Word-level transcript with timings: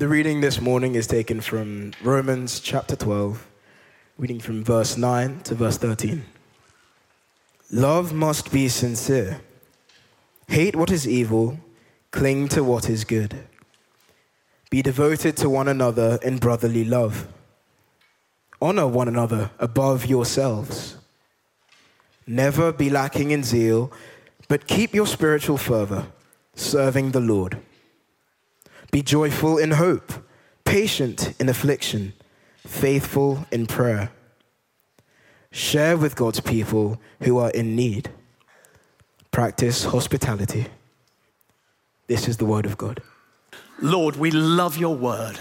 The 0.00 0.08
reading 0.08 0.40
this 0.40 0.62
morning 0.62 0.94
is 0.94 1.06
taken 1.06 1.42
from 1.42 1.92
Romans 2.02 2.60
chapter 2.60 2.96
12, 2.96 3.46
reading 4.16 4.40
from 4.40 4.64
verse 4.64 4.96
9 4.96 5.40
to 5.40 5.54
verse 5.54 5.76
13. 5.76 6.24
Love 7.70 8.10
must 8.14 8.50
be 8.50 8.70
sincere. 8.70 9.42
Hate 10.48 10.74
what 10.74 10.90
is 10.90 11.06
evil, 11.06 11.60
cling 12.12 12.48
to 12.48 12.64
what 12.64 12.88
is 12.88 13.04
good. 13.04 13.44
Be 14.70 14.80
devoted 14.80 15.36
to 15.36 15.50
one 15.50 15.68
another 15.68 16.18
in 16.22 16.38
brotherly 16.38 16.86
love. 16.86 17.28
Honor 18.58 18.86
one 18.86 19.06
another 19.06 19.50
above 19.58 20.06
yourselves. 20.06 20.96
Never 22.26 22.72
be 22.72 22.88
lacking 22.88 23.32
in 23.32 23.44
zeal, 23.44 23.92
but 24.48 24.66
keep 24.66 24.94
your 24.94 25.06
spiritual 25.06 25.58
fervor, 25.58 26.06
serving 26.54 27.10
the 27.10 27.20
Lord. 27.20 27.60
Be 28.90 29.02
joyful 29.02 29.58
in 29.58 29.72
hope, 29.72 30.12
patient 30.64 31.34
in 31.38 31.48
affliction, 31.48 32.12
faithful 32.66 33.46
in 33.52 33.66
prayer. 33.66 34.10
Share 35.52 35.96
with 35.96 36.16
God's 36.16 36.40
people 36.40 37.00
who 37.22 37.38
are 37.38 37.50
in 37.50 37.76
need. 37.76 38.10
Practice 39.30 39.84
hospitality. 39.84 40.66
This 42.08 42.26
is 42.26 42.38
the 42.38 42.44
word 42.44 42.66
of 42.66 42.76
God. 42.76 43.00
Lord, 43.80 44.16
we 44.16 44.30
love 44.30 44.76
your 44.76 44.96
word. 44.96 45.38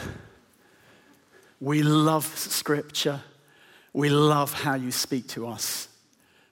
We 1.59 1.81
love 1.81 2.25
scripture. 2.25 3.21
We 3.93 4.09
love 4.09 4.53
how 4.53 4.75
you 4.75 4.91
speak 4.91 5.27
to 5.29 5.47
us 5.47 5.89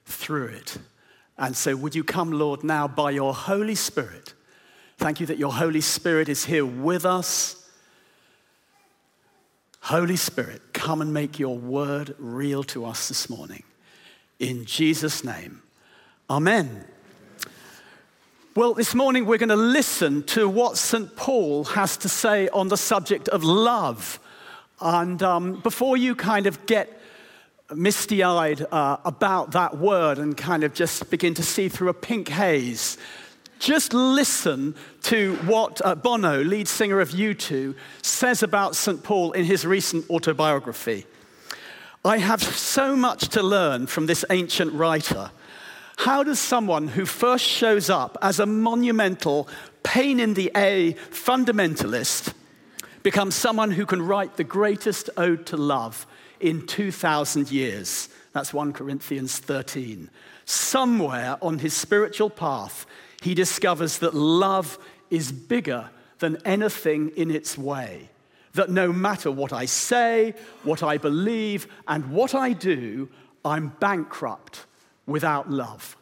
through 0.04 0.48
it. 0.48 0.78
And 1.38 1.56
so, 1.56 1.76
would 1.76 1.94
you 1.94 2.02
come, 2.02 2.32
Lord, 2.32 2.64
now 2.64 2.88
by 2.88 3.12
your 3.12 3.32
Holy 3.32 3.76
Spirit? 3.76 4.34
Thank 4.98 5.20
you 5.20 5.26
that 5.26 5.38
your 5.38 5.52
Holy 5.52 5.80
Spirit 5.80 6.28
is 6.28 6.44
here 6.44 6.66
with 6.66 7.06
us. 7.06 7.64
Holy 9.78 10.16
Spirit, 10.16 10.60
come 10.72 11.00
and 11.00 11.14
make 11.14 11.38
your 11.38 11.56
word 11.56 12.16
real 12.18 12.64
to 12.64 12.84
us 12.84 13.06
this 13.06 13.30
morning. 13.30 13.62
In 14.40 14.64
Jesus' 14.64 15.22
name, 15.22 15.62
Amen. 16.28 16.84
Well, 18.56 18.74
this 18.74 18.92
morning 18.92 19.24
we're 19.24 19.38
going 19.38 19.50
to 19.50 19.56
listen 19.56 20.24
to 20.24 20.48
what 20.48 20.76
St. 20.76 21.14
Paul 21.14 21.62
has 21.62 21.96
to 21.98 22.08
say 22.08 22.48
on 22.48 22.66
the 22.66 22.76
subject 22.76 23.28
of 23.28 23.44
love. 23.44 24.18
And 24.80 25.22
um, 25.22 25.60
before 25.60 25.96
you 25.96 26.16
kind 26.16 26.48
of 26.48 26.66
get 26.66 27.00
misty 27.72 28.24
eyed 28.24 28.66
uh, 28.72 28.96
about 29.04 29.52
that 29.52 29.78
word 29.78 30.18
and 30.18 30.36
kind 30.36 30.64
of 30.64 30.74
just 30.74 31.08
begin 31.08 31.34
to 31.34 31.44
see 31.44 31.68
through 31.68 31.88
a 31.88 31.94
pink 31.94 32.28
haze, 32.28 32.98
just 33.58 33.92
listen 33.92 34.74
to 35.02 35.36
what 35.46 35.80
uh, 35.84 35.94
Bono, 35.94 36.42
lead 36.42 36.68
singer 36.68 37.00
of 37.00 37.10
U2, 37.10 37.74
says 38.02 38.42
about 38.42 38.76
St. 38.76 39.02
Paul 39.02 39.32
in 39.32 39.44
his 39.44 39.66
recent 39.66 40.08
autobiography. 40.10 41.06
I 42.04 42.18
have 42.18 42.42
so 42.42 42.96
much 42.96 43.28
to 43.30 43.42
learn 43.42 43.86
from 43.86 44.06
this 44.06 44.24
ancient 44.30 44.72
writer. 44.72 45.30
How 45.98 46.22
does 46.22 46.38
someone 46.38 46.88
who 46.88 47.04
first 47.04 47.44
shows 47.44 47.90
up 47.90 48.16
as 48.22 48.38
a 48.38 48.46
monumental, 48.46 49.48
pain 49.82 50.20
in 50.20 50.34
the 50.34 50.50
A 50.56 50.94
fundamentalist 51.10 52.32
become 53.02 53.30
someone 53.30 53.72
who 53.72 53.84
can 53.84 54.02
write 54.02 54.36
the 54.36 54.44
greatest 54.44 55.10
ode 55.16 55.44
to 55.46 55.56
love 55.56 56.06
in 56.38 56.66
2,000 56.66 57.50
years? 57.50 58.08
That's 58.32 58.54
1 58.54 58.74
Corinthians 58.74 59.38
13. 59.38 60.08
Somewhere 60.44 61.36
on 61.42 61.58
his 61.58 61.74
spiritual 61.74 62.30
path, 62.30 62.86
he 63.22 63.34
discovers 63.34 63.98
that 63.98 64.14
love 64.14 64.78
is 65.10 65.32
bigger 65.32 65.90
than 66.18 66.38
anything 66.44 67.10
in 67.16 67.30
its 67.30 67.56
way. 67.56 68.10
That 68.54 68.70
no 68.70 68.92
matter 68.92 69.30
what 69.30 69.52
I 69.52 69.66
say, 69.66 70.34
what 70.62 70.82
I 70.82 70.98
believe, 70.98 71.66
and 71.86 72.10
what 72.10 72.34
I 72.34 72.52
do, 72.52 73.08
I'm 73.44 73.68
bankrupt 73.80 74.66
without 75.06 75.50
love. 75.50 75.96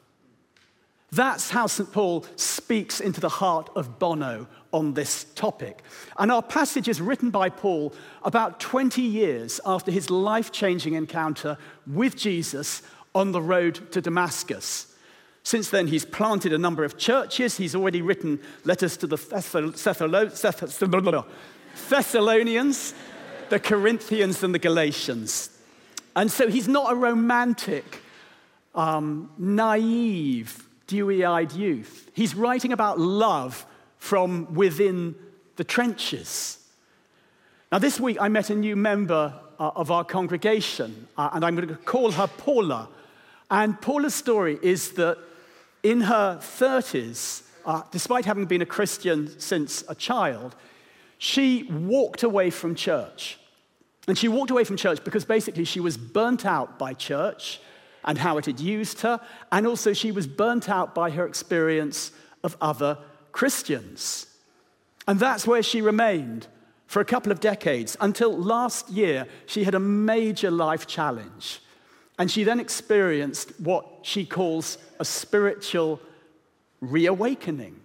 That's 1.13 1.51
how 1.51 1.67
St. 1.67 1.93
Paul 1.93 2.27
speaks 2.37 3.01
into 3.01 3.21
the 3.21 3.29
heart 3.29 3.71
of 3.77 3.99
Bono 3.99 4.49
on 4.73 4.95
this 4.95 5.25
topic. 5.35 5.83
And 6.19 6.33
our 6.33 6.43
passage 6.43 6.89
is 6.89 7.01
written 7.01 7.31
by 7.31 7.49
Paul 7.49 7.95
about 8.23 8.59
20 8.61 9.01
years 9.01 9.61
after 9.65 9.91
his 9.91 10.11
life 10.11 10.51
changing 10.51 10.95
encounter 10.95 11.57
with 11.87 12.17
Jesus 12.17 12.83
on 13.15 13.33
the 13.33 13.41
road 13.41 13.91
to 13.93 14.01
Damascus. 14.01 14.95
Since 15.47 15.71
then, 15.71 15.87
he's 15.87 16.05
planted 16.05 16.53
a 16.53 16.59
number 16.59 16.83
of 16.83 16.99
churches. 16.99 17.57
He's 17.57 17.77
already 17.77 18.03
written 18.03 18.41
letters 18.65 18.97
to 18.97 19.07
the 19.07 19.17
Thessalonians, 21.89 22.95
the 23.49 23.61
Corinthians, 23.61 24.43
and 24.43 24.53
the 24.53 24.59
Galatians. 24.59 25.51
And 26.17 26.33
so 26.33 26.49
he's 26.49 26.67
not 26.67 26.91
a 26.91 26.97
romantic, 26.97 28.03
um, 28.75 29.31
naive, 29.39 30.69
dewy 30.89 31.25
eyed 31.25 31.53
youth. 31.53 32.11
He's 32.13 32.35
writing 32.35 32.73
about 32.73 32.99
love 32.99 33.65
from 33.99 34.53
within 34.53 35.15
the 35.55 35.63
trenches. 35.63 36.59
Now, 37.71 37.79
this 37.79 38.01
week 38.01 38.17
I 38.21 38.27
met 38.27 38.51
a 38.51 38.57
new 38.57 38.75
member 38.75 39.33
uh, 39.61 39.71
of 39.77 39.93
our 39.93 40.03
congregation, 40.03 41.07
uh, 41.17 41.31
and 41.35 41.45
I'm 41.45 41.55
going 41.55 41.69
to 41.69 41.77
call 41.77 42.11
her 42.11 42.27
Paula. 42.27 42.89
And 43.49 43.81
Paula's 43.81 44.17
story 44.17 44.59
is 44.61 44.91
that 44.95 45.19
in 45.91 46.01
her 46.01 46.39
30s, 46.41 47.43
uh, 47.65 47.83
despite 47.93 48.25
having 48.25 48.47
been 48.47 48.61
a 48.61 48.67
Christian 48.67 49.39
since 49.39 49.85
a 49.89 49.95
child, 49.95 50.57
she 51.19 51.63
walked 51.63 52.25
away 52.25 52.51
from 52.51 52.75
church. 52.75 53.39
And 54.09 54.19
she 54.19 54.27
walked 54.27 54.51
away 54.51 54.65
from 54.65 54.77
church 54.77 55.05
because 55.05 55.25
basically 55.25 55.65
she 55.65 55.79
was 55.79 55.97
burnt 55.97 56.45
out 56.45 56.77
by 56.77 56.93
church 56.93 57.61
and 58.05 58.19
how 58.19 58.37
it 58.39 58.47
had 58.47 58.59
used 58.59 59.01
her, 59.03 59.21
and 59.53 59.67
also 59.67 59.93
she 59.93 60.13
was 60.13 60.27
burnt 60.27 60.69
out 60.69 60.95
by 60.95 61.11
her 61.11 61.27
experience 61.27 62.13
of 62.43 62.57
other 62.61 62.99
Christians. 63.33 64.27
And 65.07 65.21
that's 65.21 65.47
where 65.47 65.63
she 65.63 65.81
remained 65.81 66.49
for 66.87 67.01
a 67.01 67.05
couple 67.05 67.31
of 67.31 67.41
decades 67.41 67.97
until 68.01 68.37
last 68.37 68.91
year 68.91 69.27
she 69.47 69.65
had 69.65 69.75
a 69.75 69.81
major 69.81 70.51
life 70.51 70.87
challenge. 70.87 71.61
And 72.19 72.31
she 72.31 72.45
then 72.45 72.61
experienced 72.61 73.59
what 73.61 73.87
she 74.03 74.25
calls 74.25 74.79
a 74.99 75.05
spiritual 75.05 76.01
reawakening. 76.81 77.81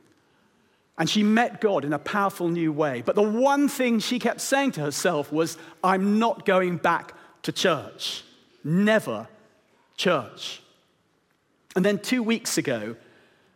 And 0.97 1.09
she 1.09 1.23
met 1.23 1.61
God 1.61 1.83
in 1.83 1.93
a 1.93 1.99
powerful 1.99 2.47
new 2.47 2.71
way. 2.71 3.01
But 3.01 3.15
the 3.15 3.21
one 3.21 3.67
thing 3.67 3.99
she 3.99 4.19
kept 4.19 4.39
saying 4.39 4.73
to 4.73 4.81
herself 4.81 5.31
was, 5.31 5.57
I'm 5.83 6.19
not 6.19 6.45
going 6.45 6.77
back 6.77 7.13
to 7.43 7.51
church. 7.51 8.23
Never 8.63 9.27
church. 9.97 10.61
And 11.75 11.83
then 11.83 11.99
two 11.99 12.23
weeks 12.23 12.57
ago, 12.57 12.95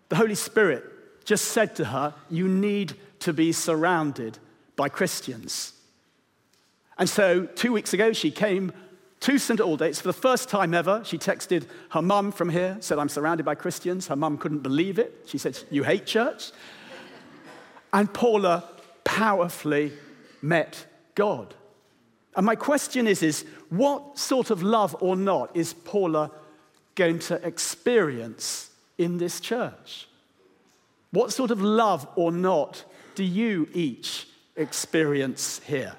the 0.09 0.15
Holy 0.15 0.35
Spirit 0.35 0.83
just 1.25 1.45
said 1.45 1.75
to 1.75 1.85
her, 1.85 2.13
You 2.29 2.47
need 2.47 2.95
to 3.19 3.33
be 3.33 3.51
surrounded 3.51 4.39
by 4.75 4.89
Christians. 4.89 5.73
And 6.97 7.09
so 7.09 7.45
two 7.45 7.73
weeks 7.73 7.93
ago, 7.93 8.13
she 8.13 8.31
came 8.31 8.71
to 9.25 9.39
St. 9.39 9.59
Aldate's 9.59 9.99
for 9.99 10.07
the 10.07 10.13
first 10.13 10.49
time 10.49 10.75
ever. 10.75 11.01
She 11.03 11.17
texted 11.17 11.65
her 11.89 12.01
mum 12.03 12.31
from 12.31 12.47
here, 12.47 12.77
said, 12.79 12.99
I'm 12.99 13.09
surrounded 13.09 13.43
by 13.43 13.55
Christians. 13.55 14.05
Her 14.05 14.15
mum 14.15 14.37
couldn't 14.37 14.59
believe 14.59 14.99
it. 14.99 15.23
She 15.25 15.39
said, 15.39 15.57
You 15.71 15.81
hate 15.81 16.05
church? 16.05 16.51
And 17.91 18.13
Paula 18.13 18.63
powerfully 19.03 19.93
met 20.43 20.85
God. 21.15 21.55
And 22.35 22.45
my 22.45 22.55
question 22.55 23.07
is, 23.07 23.23
is 23.23 23.45
what 23.69 24.19
sort 24.19 24.51
of 24.51 24.61
love 24.61 24.95
or 24.99 25.15
not 25.15 25.55
is 25.57 25.73
Paula 25.73 26.29
going 26.93 27.17
to 27.17 27.43
experience 27.43 28.69
in 28.99 29.17
this 29.17 29.39
church? 29.39 30.07
What 31.09 31.33
sort 31.33 31.49
of 31.49 31.63
love 31.63 32.07
or 32.15 32.31
not 32.31 32.83
do 33.15 33.23
you 33.23 33.69
each 33.73 34.27
experience 34.55 35.61
here? 35.65 35.95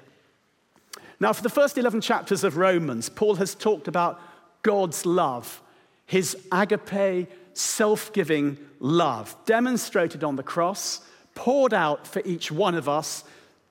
Now, 1.19 1.33
for 1.33 1.41
the 1.41 1.49
first 1.49 1.77
11 1.77 2.01
chapters 2.01 2.43
of 2.43 2.57
Romans, 2.57 3.09
Paul 3.09 3.35
has 3.35 3.55
talked 3.55 3.87
about 3.87 4.21
God's 4.61 5.05
love, 5.05 5.61
his 6.05 6.37
agape, 6.51 7.29
self 7.53 8.13
giving 8.13 8.57
love, 8.79 9.35
demonstrated 9.45 10.23
on 10.23 10.35
the 10.35 10.43
cross, 10.43 11.01
poured 11.33 11.73
out 11.73 12.05
for 12.05 12.21
each 12.23 12.51
one 12.51 12.75
of 12.75 12.87
us, 12.87 13.23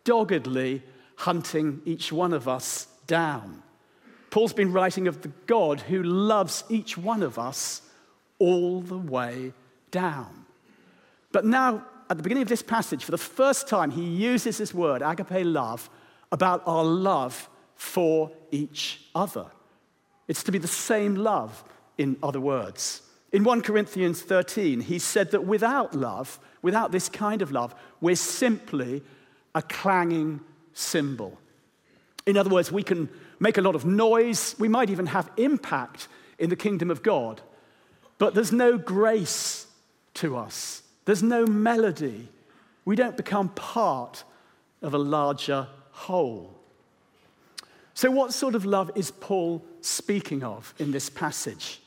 doggedly 0.04 0.82
hunting 1.16 1.80
each 1.84 2.12
one 2.12 2.32
of 2.32 2.48
us 2.48 2.88
down. 3.06 3.62
Paul's 4.30 4.52
been 4.52 4.72
writing 4.72 5.08
of 5.08 5.22
the 5.22 5.32
God 5.46 5.80
who 5.80 6.02
loves 6.02 6.64
each 6.68 6.98
one 6.98 7.22
of 7.22 7.38
us 7.38 7.82
all 8.38 8.80
the 8.80 8.98
way 8.98 9.52
down. 9.90 10.44
But 11.32 11.44
now, 11.44 11.84
at 12.10 12.16
the 12.16 12.22
beginning 12.22 12.42
of 12.42 12.48
this 12.48 12.62
passage, 12.62 13.04
for 13.04 13.12
the 13.12 13.18
first 13.18 13.68
time, 13.68 13.90
he 13.90 14.04
uses 14.04 14.58
this 14.58 14.74
word, 14.74 15.02
agape 15.02 15.44
love, 15.44 15.88
about 16.32 16.62
our 16.66 16.84
love 16.84 17.48
for 17.74 18.32
each 18.50 19.02
other. 19.14 19.46
It's 20.28 20.42
to 20.44 20.52
be 20.52 20.58
the 20.58 20.68
same 20.68 21.14
love, 21.14 21.62
in 21.98 22.16
other 22.22 22.40
words. 22.40 23.02
In 23.32 23.44
1 23.44 23.62
Corinthians 23.62 24.22
13, 24.22 24.80
he 24.80 24.98
said 24.98 25.30
that 25.32 25.44
without 25.44 25.94
love, 25.94 26.38
without 26.62 26.92
this 26.92 27.08
kind 27.08 27.42
of 27.42 27.52
love, 27.52 27.74
we're 28.00 28.16
simply 28.16 29.02
a 29.54 29.62
clanging 29.62 30.40
cymbal. 30.72 31.38
In 32.26 32.36
other 32.36 32.50
words, 32.50 32.72
we 32.72 32.82
can 32.82 33.08
make 33.38 33.58
a 33.58 33.60
lot 33.60 33.74
of 33.74 33.84
noise, 33.84 34.56
we 34.58 34.68
might 34.68 34.90
even 34.90 35.06
have 35.06 35.30
impact 35.36 36.08
in 36.38 36.50
the 36.50 36.56
kingdom 36.56 36.90
of 36.90 37.02
God, 37.02 37.40
but 38.18 38.34
there's 38.34 38.52
no 38.52 38.78
grace 38.78 39.66
to 40.14 40.36
us, 40.36 40.82
there's 41.04 41.22
no 41.22 41.46
melody. 41.46 42.28
We 42.84 42.96
don't 42.96 43.16
become 43.16 43.48
part 43.50 44.24
of 44.80 44.94
a 44.94 44.98
larger 44.98 45.66
whole. 45.96 46.54
So, 47.94 48.10
what 48.10 48.34
sort 48.34 48.54
of 48.54 48.66
love 48.66 48.90
is 48.94 49.10
Paul 49.10 49.64
speaking 49.80 50.44
of 50.44 50.74
in 50.78 50.92
this 50.92 51.08
passage? 51.08 51.80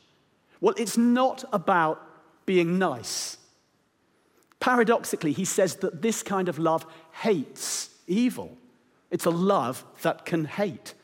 Well, 0.60 0.74
it's 0.76 0.98
not 0.98 1.44
about 1.52 2.04
being 2.44 2.78
nice. 2.78 3.38
Paradoxically, 4.58 5.32
he 5.32 5.44
says 5.44 5.76
that 5.76 6.02
this 6.02 6.22
kind 6.22 6.48
of 6.48 6.58
love 6.58 6.84
hates 7.12 7.90
evil. 8.08 8.58
It's 9.10 9.24
a 9.24 9.30
love 9.30 9.84
that 10.02 10.26
can 10.26 10.44
hate. 10.44 10.94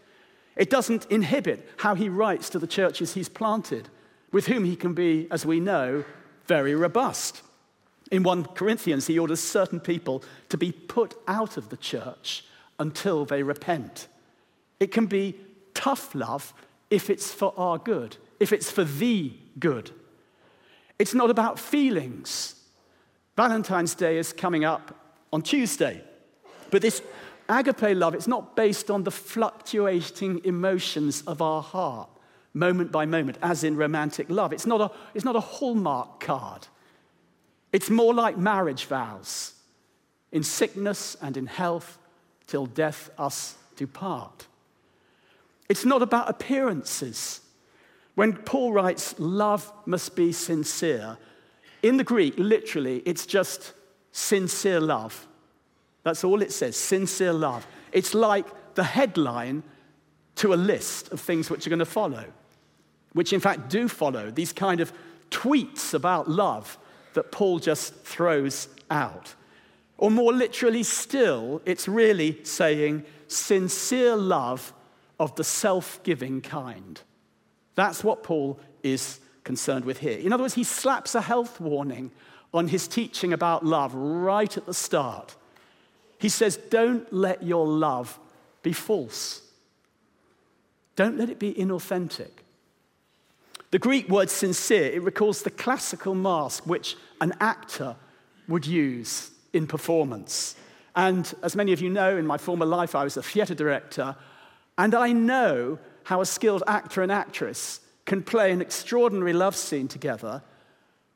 It 0.57 0.69
doesn't 0.69 1.07
inhibit 1.07 1.69
how 1.79 1.95
he 1.95 2.09
writes 2.09 2.51
to 2.51 2.59
the 2.59 2.67
churches 2.67 3.15
he's 3.15 3.29
planted, 3.29 3.89
with 4.33 4.47
whom 4.47 4.65
he 4.65 4.75
can 4.75 4.95
be, 4.95 5.29
as 5.31 5.47
we 5.47 5.61
know, 5.61 6.05
very 6.47 6.75
robust. 6.75 7.43
In 8.11 8.25
1 8.25 8.47
Corinthians, 8.47 9.07
he 9.07 9.19
orders 9.19 9.41
certain 9.41 9.79
people 9.81 10.25
to 10.49 10.59
be 10.59 10.73
put 10.73 11.15
out 11.29 11.57
of 11.57 11.69
the 11.69 11.77
church 11.77 12.45
until 12.79 13.25
they 13.25 13.43
repent. 13.43 14.09
It 14.81 14.93
can 14.93 15.07
be 15.07 15.37
tough 15.75 16.15
love 16.15 16.53
if 16.91 17.11
it's 17.11 17.33
for 17.33 17.53
our 17.57 17.79
good, 17.79 18.17
if 18.41 18.53
it's 18.53 18.71
for 18.71 18.85
the 18.85 19.33
good. 19.59 19.91
It's 20.99 21.15
not 21.15 21.31
about 21.31 21.59
feelings. 21.59 22.55
Valentine's 23.37 23.95
Day 23.95 24.19
is 24.19 24.33
coming 24.33 24.65
up 24.65 24.95
on 25.33 25.43
Tuesday. 25.43 26.03
But 26.71 26.83
this 26.83 27.03
agape 27.49 27.97
love, 27.97 28.15
it's 28.15 28.27
not 28.27 28.57
based 28.57 28.91
on 28.91 29.05
the 29.05 29.11
fluctuating 29.11 30.41
emotions 30.45 31.23
of 31.23 31.43
our 31.43 31.63
heart, 31.63 32.09
moment 32.55 32.91
by 32.91 33.05
moment, 33.05 33.39
as 33.43 33.63
in 33.65 33.77
romantic 33.77 34.31
love. 34.31 34.53
It's 34.53 34.67
not 34.67 34.81
a, 34.81 34.91
it's 35.15 35.25
not 35.25 35.37
a 35.37 35.41
hallmark 35.41 36.21
card. 36.21 36.67
It's 37.73 37.91
more 37.91 38.15
like 38.15 38.39
marriage 38.39 38.87
vows 38.87 39.53
in 40.33 40.43
sickness 40.43 41.17
and 41.21 41.37
in 41.37 41.47
health, 41.47 41.99
till 42.47 42.67
death 42.67 43.11
us 43.19 43.57
do 43.77 43.87
part. 43.87 44.47
It's 45.69 45.85
not 45.85 46.03
about 46.03 46.31
appearances. 46.31 47.41
When 48.15 48.33
Paul 48.35 48.73
writes, 48.73 49.15
love 49.19 49.73
must 49.85 50.17
be 50.17 50.33
sincere, 50.33 51.19
in 51.83 51.99
the 51.99 52.05
Greek, 52.05 52.35
literally, 52.37 53.03
it's 53.05 53.27
just 53.27 53.73
sincere 54.13 54.81
love. 54.81 55.27
That's 56.03 56.25
all 56.25 56.43
it 56.43 56.53
says 56.53 56.77
sincere 56.77 57.33
love. 57.33 57.67
It's 57.93 58.15
like 58.15 58.47
the 58.75 58.85
headline 58.85 59.63
to 60.37 60.53
a 60.53 60.57
list 60.57 61.13
of 61.13 61.21
things 61.21 61.51
which 61.51 61.67
are 61.67 61.71
going 61.71 61.79
to 61.81 61.85
follow, 61.85 62.25
which 63.13 63.33
in 63.33 63.41
fact 63.41 63.69
do 63.69 63.89
follow 63.89 64.31
these 64.31 64.53
kind 64.53 64.81
of 64.81 64.93
tweets 65.31 65.95
about 65.95 66.29
love 66.29 66.79
that 67.15 67.33
Paul 67.33 67.59
just 67.59 67.95
throws 68.05 68.69
out. 68.91 69.35
Or 69.99 70.11
more 70.11 70.33
literally 70.33 70.83
still, 70.83 71.63
it's 71.65 71.89
really 71.89 72.45
saying 72.45 73.05
sincere 73.29 74.17
love 74.17 74.73
of 75.19 75.35
the 75.37 75.45
self 75.45 76.03
giving 76.03 76.41
kind. 76.43 77.01
That's 77.75 78.05
what 78.05 78.23
Paul 78.23 78.61
is 78.83 79.21
concerned 79.45 79.85
with 79.85 79.99
here. 79.99 80.19
In 80.19 80.33
other 80.33 80.45
words, 80.45 80.55
he 80.55 80.65
slaps 80.65 81.15
a 81.15 81.21
health 81.21 81.61
warning 81.61 82.11
on 82.53 82.69
his 82.69 82.89
teaching 82.89 83.33
about 83.33 83.65
love 83.65 83.95
right 83.95 84.57
at 84.57 84.67
the 84.67 84.75
start. 84.75 85.37
He 86.19 86.29
says, 86.29 86.57
Don't 86.57 87.11
let 87.13 87.43
your 87.43 87.67
love 87.67 88.19
be 88.63 88.73
false, 88.73 89.43
don't 90.95 91.17
let 91.17 91.31
it 91.31 91.39
be 91.39 91.55
inauthentic. 91.55 92.31
The 93.73 93.79
Greek 93.79 94.09
word 94.09 94.31
sincere, 94.31 94.93
it 94.93 95.03
recalls 95.03 95.43
the 95.43 95.51
classical 95.51 96.15
mask 96.15 96.67
which 96.67 96.97
an 97.21 97.35
actor 97.41 97.97
would 98.49 98.65
use 98.65 99.33
in 99.57 99.67
performance. 99.67 100.55
And 100.95 101.33
as 101.43 101.57
many 101.57 101.73
of 101.73 101.81
you 101.81 101.91
know, 101.91 102.17
in 102.17 102.27
my 102.27 102.39
former 102.39 102.67
life, 102.67 102.95
I 102.95 103.05
was 103.05 103.17
a 103.17 103.23
theatre 103.23 103.55
director, 103.55 104.17
and 104.79 104.95
I 104.95 105.13
know 105.13 105.79
how 106.05 106.21
a 106.21 106.27
skilled 106.27 106.63
actor 106.67 107.03
and 107.03 107.11
actress 107.11 107.81
can 108.05 108.23
play 108.23 108.53
an 108.53 108.61
extraordinary 108.61 109.33
love 109.33 109.57
scene 109.57 109.89
together 109.89 110.43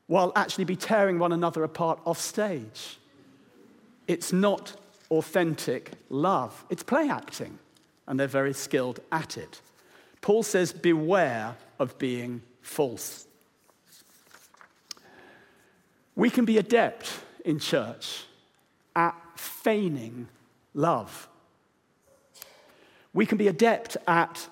while 0.07 0.33
actually 0.35 0.65
be 0.65 0.75
tearing 0.75 1.17
one 1.19 1.31
another 1.31 1.63
apart 1.63 1.99
off 2.05 2.19
stage. 2.19 2.97
It's 4.07 4.33
not 4.33 4.75
authentic 5.09 5.91
love, 6.09 6.65
it's 6.69 6.83
play 6.83 7.09
acting, 7.09 7.57
and 8.07 8.19
they're 8.19 8.27
very 8.27 8.53
skilled 8.53 8.99
at 9.11 9.37
it. 9.37 9.61
Paul 10.19 10.43
says, 10.43 10.73
Beware 10.73 11.55
of 11.79 11.97
being 11.97 12.41
false. 12.61 13.25
We 16.15 16.29
can 16.29 16.45
be 16.45 16.57
adept 16.57 17.19
in 17.45 17.57
church 17.57 18.25
at 18.95 19.15
feigning 19.35 20.27
love. 20.73 21.27
We 23.13 23.25
can 23.25 23.37
be 23.37 23.47
adept 23.47 23.97
at 24.07 24.47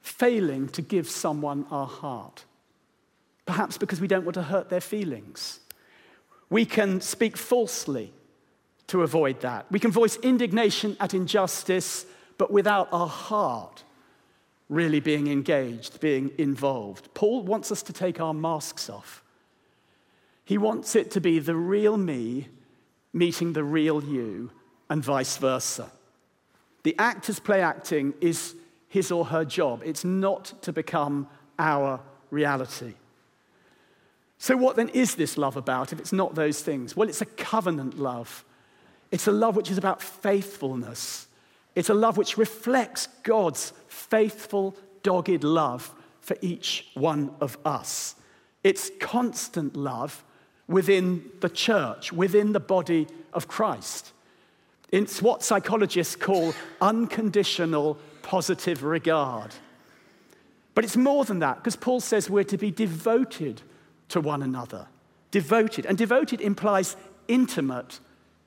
failing 0.00 0.68
to 0.68 0.82
give 0.82 1.08
someone 1.08 1.66
our 1.70 1.86
heart, 1.86 2.44
perhaps 3.44 3.76
because 3.76 4.00
we 4.00 4.06
don't 4.06 4.24
want 4.24 4.34
to 4.34 4.42
hurt 4.42 4.70
their 4.70 4.80
feelings. 4.80 5.60
We 6.48 6.64
can 6.64 7.00
speak 7.00 7.36
falsely 7.36 8.12
to 8.86 9.02
avoid 9.02 9.40
that. 9.40 9.66
We 9.70 9.80
can 9.80 9.90
voice 9.90 10.16
indignation 10.16 10.96
at 11.00 11.12
injustice, 11.12 12.06
but 12.38 12.52
without 12.52 12.88
our 12.92 13.08
heart 13.08 13.82
really 14.68 15.00
being 15.00 15.28
engaged, 15.28 16.00
being 16.00 16.30
involved. 16.38 17.12
Paul 17.14 17.42
wants 17.42 17.70
us 17.70 17.82
to 17.84 17.92
take 17.92 18.20
our 18.20 18.34
masks 18.34 18.88
off. 18.90 19.22
He 20.44 20.58
wants 20.58 20.94
it 20.94 21.10
to 21.12 21.20
be 21.20 21.38
the 21.38 21.56
real 21.56 21.96
me 21.96 22.48
meeting 23.16 23.54
the 23.54 23.64
real 23.64 24.04
you, 24.04 24.50
and 24.90 25.02
vice 25.02 25.38
versa. 25.38 25.90
The 26.82 26.94
actor's 26.98 27.40
play 27.40 27.62
acting 27.62 28.12
is 28.20 28.54
his 28.88 29.10
or 29.10 29.24
her 29.24 29.44
job. 29.44 29.80
It's 29.84 30.04
not 30.04 30.52
to 30.62 30.72
become 30.72 31.26
our 31.58 31.98
reality. 32.30 32.92
So, 34.36 34.54
what 34.54 34.76
then 34.76 34.90
is 34.90 35.14
this 35.14 35.38
love 35.38 35.56
about 35.56 35.94
if 35.94 35.98
it's 35.98 36.12
not 36.12 36.34
those 36.34 36.60
things? 36.60 36.94
Well, 36.94 37.08
it's 37.08 37.22
a 37.22 37.26
covenant 37.26 37.98
love. 37.98 38.44
It's 39.10 39.26
a 39.26 39.32
love 39.32 39.56
which 39.56 39.70
is 39.70 39.78
about 39.78 40.02
faithfulness. 40.02 41.26
It's 41.74 41.88
a 41.88 41.94
love 41.94 42.18
which 42.18 42.36
reflects 42.36 43.08
God's 43.22 43.72
faithful, 43.88 44.76
dogged 45.02 45.42
love 45.42 45.90
for 46.20 46.36
each 46.42 46.88
one 46.92 47.34
of 47.40 47.56
us. 47.64 48.14
It's 48.62 48.90
constant 49.00 49.74
love 49.74 50.22
within 50.68 51.30
the 51.40 51.48
church, 51.48 52.12
within 52.12 52.52
the 52.52 52.60
body 52.60 53.06
of 53.32 53.48
Christ. 53.48 54.12
It's 54.90 55.20
what 55.20 55.42
psychologists 55.42 56.16
call 56.16 56.54
unconditional 56.80 57.98
positive 58.22 58.82
regard. 58.82 59.54
But 60.74 60.84
it's 60.84 60.96
more 60.96 61.24
than 61.24 61.38
that, 61.40 61.56
because 61.58 61.76
Paul 61.76 62.00
says 62.00 62.28
we're 62.28 62.44
to 62.44 62.58
be 62.58 62.70
devoted 62.70 63.62
to 64.08 64.20
one 64.20 64.42
another. 64.42 64.86
Devoted. 65.30 65.86
And 65.86 65.96
devoted 65.96 66.40
implies 66.40 66.96
intimate 67.28 67.98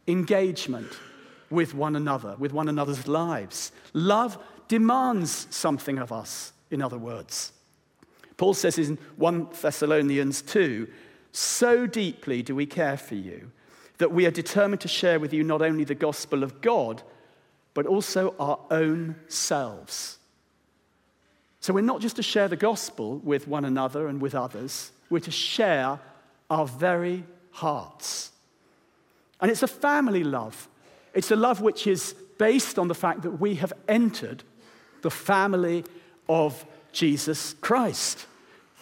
engagement 0.08 0.92
with 1.50 1.74
one 1.74 1.96
another, 1.96 2.36
with 2.38 2.54
one 2.54 2.70
another's 2.70 3.08
lives. 3.08 3.72
Love 3.94 4.38
demands 4.68 5.48
something 5.50 5.98
of 5.98 6.12
us, 6.12 6.54
in 6.70 6.82
other 6.82 6.98
words. 6.98 7.52
Paul 8.38 8.54
says 8.54 8.78
in 8.78 8.98
1 9.18 9.50
Thessalonians 9.62 10.42
2 10.44 10.88
so 11.32 11.86
deeply 11.88 12.42
do 12.42 12.56
we 12.56 12.66
care 12.66 12.98
for 12.98 13.16
you 13.16 13.52
that 14.00 14.12
we 14.12 14.26
are 14.26 14.32
determined 14.32 14.82
to 14.82 14.88
share 14.88 15.20
with 15.20 15.34
you 15.34 15.44
not 15.44 15.62
only 15.62 15.84
the 15.84 15.96
gospel 15.96 16.42
of 16.42 16.62
God, 16.62 17.04
but 17.74 17.86
also 17.86 18.34
our 18.40 18.60
own 18.72 19.16
selves. 19.28 20.18
So 21.60 21.74
we're 21.74 21.82
not 21.82 22.02
just 22.02 22.16
to 22.16 22.24
share 22.24 22.48
the 22.48 22.56
gospel 22.56 23.18
with 23.18 23.48
one 23.48 23.66
another 23.66 24.08
and 24.08 24.22
with 24.22 24.34
others, 24.34 24.92
we're 25.10 25.20
to 25.20 25.32
share 25.32 26.00
our 26.50 26.66
very 26.66 27.26
hearts. 27.52 28.32
And 29.42 29.52
it's 29.52 29.64
a 29.64 29.68
family 29.68 30.24
love. 30.24 30.68
It's 31.14 31.32
a 31.32 31.36
love 31.36 31.62
which 31.62 31.86
is 31.86 32.16
based 32.38 32.80
on 32.80 32.88
the 32.88 32.96
fact 32.96 33.24
that 33.24 33.32
we 33.32 33.56
have 33.56 33.74
entered 33.88 34.44
the 35.02 35.12
family 35.12 35.84
of 36.28 36.66
Jesus 36.94 37.54
Christ. 37.62 38.26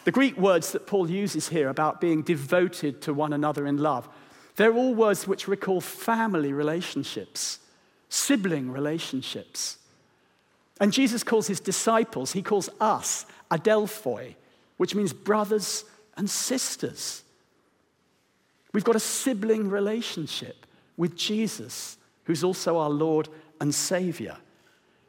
The 0.07 0.13
Greek 0.13 0.37
words 0.37 0.71
that 0.71 0.87
Paul 0.87 1.09
uses 1.09 1.49
here 1.49 1.67
about 1.67 1.99
being 1.99 2.21
devoted 2.21 3.01
to 3.01 3.13
one 3.13 3.33
another 3.33 3.67
in 3.67 3.75
love, 3.75 4.07
they're 4.55 4.73
all 4.73 4.95
words 4.95 5.27
which 5.27 5.49
recall 5.49 5.81
family 5.81 6.53
relationships 6.53 7.59
sibling 8.07 8.71
relationships. 8.71 9.79
And 10.79 10.93
Jesus 10.93 11.25
calls 11.25 11.47
his 11.47 11.59
disciples, 11.59 12.31
he 12.31 12.41
calls 12.41 12.69
us 12.79 13.25
adelphoi, 13.51 14.35
which 14.77 14.95
means 14.95 15.11
brothers 15.11 15.83
and 16.15 16.29
sisters. 16.29 17.23
We've 18.71 18.85
got 18.85 18.95
a 18.95 19.01
sibling 19.01 19.69
relationship 19.69 20.65
with 20.95 21.17
Jesus, 21.17 21.97
who's 22.23 22.45
also 22.45 22.77
our 22.77 22.89
Lord 22.89 23.27
and 23.59 23.75
Savior. 23.75 24.37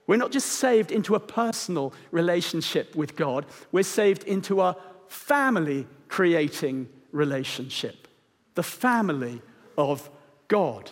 We're 0.09 0.17
not 0.17 0.33
just 0.33 0.49
saved 0.49 0.91
into 0.91 1.15
a 1.15 1.21
personal 1.21 1.93
relationship 2.11 2.97
with 2.97 3.15
God, 3.15 3.47
we're 3.71 3.85
saved 3.85 4.25
into 4.25 4.61
a 4.61 4.77
family 5.07 5.87
creating 6.09 6.89
relationship, 7.13 8.09
the 8.55 8.63
family 8.63 9.41
of 9.77 10.11
God. 10.49 10.91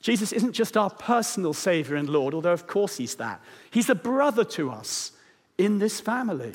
Jesus 0.00 0.32
isn't 0.32 0.52
just 0.52 0.76
our 0.76 0.90
personal 0.90 1.52
Savior 1.52 1.96
and 1.96 2.08
Lord, 2.08 2.34
although 2.34 2.52
of 2.52 2.66
course 2.66 2.96
He's 2.96 3.16
that. 3.16 3.40
He's 3.70 3.90
a 3.90 3.94
brother 3.94 4.44
to 4.44 4.70
us 4.70 5.12
in 5.58 5.78
this 5.78 6.00
family. 6.00 6.52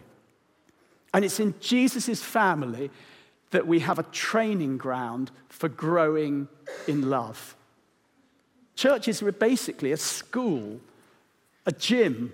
And 1.14 1.26
it's 1.26 1.40
in 1.40 1.56
Jesus' 1.60 2.22
family 2.22 2.90
that 3.52 3.68
we 3.68 3.80
have 3.80 4.00
a 4.00 4.04
training 4.04 4.78
ground 4.78 5.32
for 5.50 5.70
growing 5.70 6.48
in 6.88 7.10
love. 7.10 7.56
Church 8.76 9.08
is 9.08 9.22
basically 9.40 9.92
a 9.92 9.98
school, 9.98 10.80
a 11.68 11.72
gym 11.72 12.34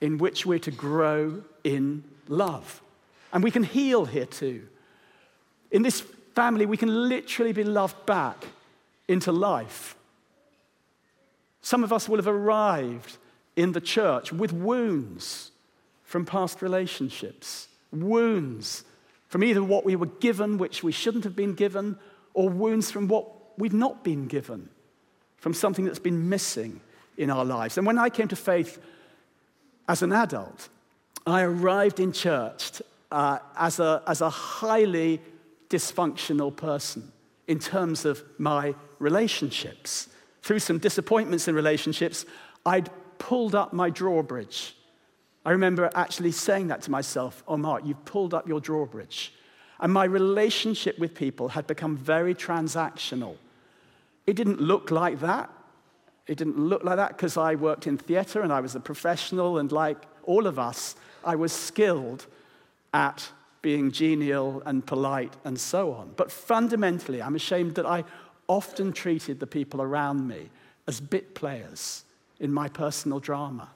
in 0.00 0.18
which 0.18 0.46
we're 0.46 0.58
to 0.58 0.70
grow 0.70 1.44
in 1.62 2.02
love. 2.26 2.82
And 3.32 3.44
we 3.44 3.50
can 3.50 3.62
heal 3.62 4.06
here 4.06 4.26
too. 4.26 4.66
In 5.70 5.82
this 5.82 6.00
family, 6.34 6.66
we 6.66 6.78
can 6.78 7.08
literally 7.08 7.52
be 7.52 7.62
loved 7.62 8.06
back 8.06 8.44
into 9.06 9.30
life. 9.30 9.94
Some 11.60 11.84
of 11.84 11.92
us 11.92 12.08
will 12.08 12.16
have 12.16 12.26
arrived 12.26 13.18
in 13.54 13.72
the 13.72 13.80
church 13.80 14.32
with 14.32 14.52
wounds 14.52 15.52
from 16.02 16.24
past 16.24 16.62
relationships, 16.62 17.68
wounds 17.92 18.84
from 19.28 19.44
either 19.44 19.62
what 19.62 19.84
we 19.84 19.94
were 19.94 20.06
given, 20.06 20.56
which 20.56 20.82
we 20.82 20.90
shouldn't 20.90 21.24
have 21.24 21.36
been 21.36 21.54
given, 21.54 21.98
or 22.32 22.48
wounds 22.48 22.90
from 22.90 23.06
what 23.08 23.58
we've 23.58 23.74
not 23.74 24.02
been 24.02 24.26
given, 24.26 24.70
from 25.36 25.52
something 25.52 25.84
that's 25.84 25.98
been 25.98 26.28
missing 26.28 26.80
in 27.20 27.30
our 27.30 27.44
lives. 27.44 27.78
And 27.78 27.86
when 27.86 27.98
I 27.98 28.08
came 28.08 28.28
to 28.28 28.36
faith 28.36 28.80
as 29.88 30.02
an 30.02 30.12
adult, 30.12 30.68
I 31.26 31.42
arrived 31.42 32.00
in 32.00 32.12
church 32.12 32.82
uh, 33.10 33.38
as, 33.56 33.78
a, 33.78 34.02
as 34.06 34.20
a 34.20 34.30
highly 34.30 35.20
dysfunctional 35.68 36.54
person 36.54 37.12
in 37.46 37.58
terms 37.58 38.04
of 38.04 38.22
my 38.38 38.74
relationships. 38.98 40.08
Through 40.42 40.60
some 40.60 40.78
disappointments 40.78 41.48
in 41.48 41.54
relationships, 41.54 42.24
I'd 42.64 42.90
pulled 43.18 43.54
up 43.54 43.72
my 43.72 43.90
drawbridge 43.90 44.74
I 45.44 45.52
remember 45.52 45.90
actually 45.94 46.32
saying 46.32 46.68
that 46.68 46.82
to 46.82 46.90
myself, 46.90 47.42
oh, 47.48 47.56
Mark, 47.56 47.84
you've 47.84 48.04
pulled 48.04 48.34
up 48.34 48.46
your 48.46 48.60
drawbridge. 48.60 49.32
And 49.78 49.92
my 49.92 50.04
relationship 50.04 50.98
with 50.98 51.14
people 51.14 51.48
had 51.48 51.66
become 51.66 51.96
very 51.96 52.34
transactional. 52.34 53.36
It 54.26 54.36
didn't 54.36 54.60
look 54.60 54.90
like 54.90 55.20
that. 55.20 55.50
It 56.26 56.38
didn't 56.38 56.58
look 56.58 56.84
like 56.84 56.96
that 56.96 57.16
because 57.16 57.36
I 57.36 57.54
worked 57.54 57.86
in 57.86 57.98
theatre 57.98 58.42
and 58.42 58.52
I 58.52 58.60
was 58.60 58.74
a 58.74 58.80
professional, 58.80 59.58
and 59.58 59.70
like 59.72 59.98
all 60.24 60.46
of 60.46 60.58
us, 60.58 60.94
I 61.24 61.34
was 61.36 61.52
skilled 61.52 62.26
at 62.92 63.30
being 63.62 63.90
genial 63.90 64.62
and 64.64 64.86
polite 64.86 65.36
and 65.44 65.58
so 65.58 65.92
on. 65.92 66.12
But 66.16 66.32
fundamentally, 66.32 67.20
I'm 67.22 67.34
ashamed 67.34 67.74
that 67.74 67.86
I 67.86 68.04
often 68.48 68.92
treated 68.92 69.38
the 69.38 69.46
people 69.46 69.82
around 69.82 70.26
me 70.26 70.50
as 70.86 71.00
bit 71.00 71.34
players 71.34 72.04
in 72.38 72.52
my 72.52 72.68
personal 72.68 73.20
drama. 73.20 73.70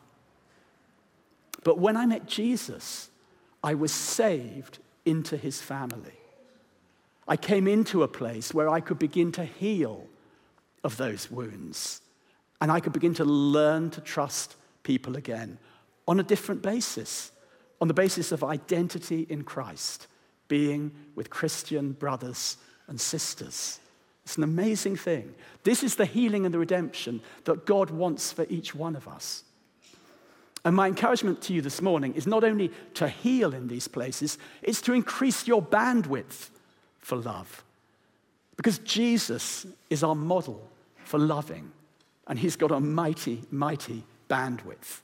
But 1.62 1.78
when 1.78 1.96
I 1.96 2.06
met 2.06 2.26
Jesus, 2.26 3.10
I 3.62 3.74
was 3.74 3.92
saved 3.92 4.78
into 5.04 5.36
his 5.36 5.60
family. 5.60 6.18
I 7.26 7.36
came 7.36 7.66
into 7.66 8.02
a 8.02 8.08
place 8.08 8.52
where 8.52 8.68
I 8.68 8.80
could 8.80 8.98
begin 8.98 9.32
to 9.32 9.44
heal 9.44 10.06
of 10.82 10.96
those 10.96 11.30
wounds. 11.30 12.02
And 12.64 12.72
I 12.72 12.80
could 12.80 12.94
begin 12.94 13.12
to 13.16 13.26
learn 13.26 13.90
to 13.90 14.00
trust 14.00 14.56
people 14.84 15.16
again 15.16 15.58
on 16.08 16.18
a 16.18 16.22
different 16.22 16.62
basis, 16.62 17.30
on 17.78 17.88
the 17.88 17.92
basis 17.92 18.32
of 18.32 18.42
identity 18.42 19.26
in 19.28 19.44
Christ, 19.44 20.06
being 20.48 20.90
with 21.14 21.28
Christian 21.28 21.92
brothers 21.92 22.56
and 22.88 22.98
sisters. 22.98 23.80
It's 24.24 24.38
an 24.38 24.44
amazing 24.44 24.96
thing. 24.96 25.34
This 25.62 25.82
is 25.82 25.96
the 25.96 26.06
healing 26.06 26.46
and 26.46 26.54
the 26.54 26.58
redemption 26.58 27.20
that 27.44 27.66
God 27.66 27.90
wants 27.90 28.32
for 28.32 28.46
each 28.48 28.74
one 28.74 28.96
of 28.96 29.08
us. 29.08 29.44
And 30.64 30.74
my 30.74 30.86
encouragement 30.86 31.42
to 31.42 31.52
you 31.52 31.60
this 31.60 31.82
morning 31.82 32.14
is 32.14 32.26
not 32.26 32.44
only 32.44 32.70
to 32.94 33.10
heal 33.10 33.52
in 33.52 33.68
these 33.68 33.88
places, 33.88 34.38
it's 34.62 34.80
to 34.80 34.94
increase 34.94 35.46
your 35.46 35.60
bandwidth 35.60 36.48
for 37.00 37.16
love. 37.16 37.62
Because 38.56 38.78
Jesus 38.78 39.66
is 39.90 40.02
our 40.02 40.14
model 40.14 40.66
for 41.04 41.18
loving, 41.18 41.70
and 42.26 42.38
he's 42.38 42.56
got 42.56 42.70
a 42.70 42.80
mighty, 42.80 43.42
mighty 43.50 44.04
bandwidth. 44.28 45.00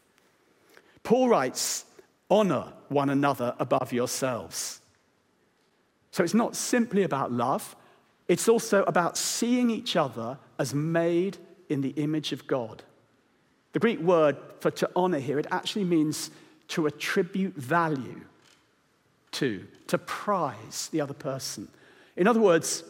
Paul 1.02 1.28
writes, 1.28 1.84
honor 2.30 2.72
one 2.88 3.10
another 3.10 3.54
above 3.58 3.92
yourselves. 3.92 4.80
So 6.12 6.24
it's 6.24 6.34
not 6.34 6.56
simply 6.56 7.02
about 7.02 7.32
love, 7.32 7.76
it's 8.28 8.48
also 8.48 8.84
about 8.84 9.16
seeing 9.16 9.70
each 9.70 9.96
other 9.96 10.38
as 10.58 10.74
made 10.74 11.38
in 11.68 11.80
the 11.80 11.90
image 11.90 12.32
of 12.32 12.46
God. 12.46 12.82
The 13.72 13.78
Greek 13.78 14.00
word 14.00 14.36
for 14.60 14.70
to 14.72 14.90
honor 14.94 15.18
here, 15.18 15.38
it 15.38 15.46
actually 15.50 15.84
means 15.84 16.30
to 16.68 16.86
attribute 16.86 17.54
value 17.54 18.20
to, 19.32 19.66
to 19.86 19.98
prize 19.98 20.88
the 20.92 21.00
other 21.00 21.14
person. 21.14 21.68
In 22.16 22.26
other 22.26 22.40
words, 22.40 22.84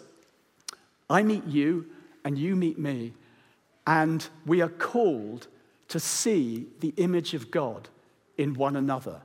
I 1.08 1.22
meet 1.22 1.44
you 1.46 1.87
and 2.25 2.38
you 2.38 2.56
meet 2.56 2.78
me, 2.78 3.12
and 3.90 4.28
we 4.47 4.61
are 4.61 4.68
called 4.68 5.49
to 5.88 5.99
see 5.99 6.68
the 6.78 6.94
image 6.97 7.35
of 7.35 7.50
God 7.50 7.88
in 8.38 8.54
one 8.54 8.76
another. 8.76 9.20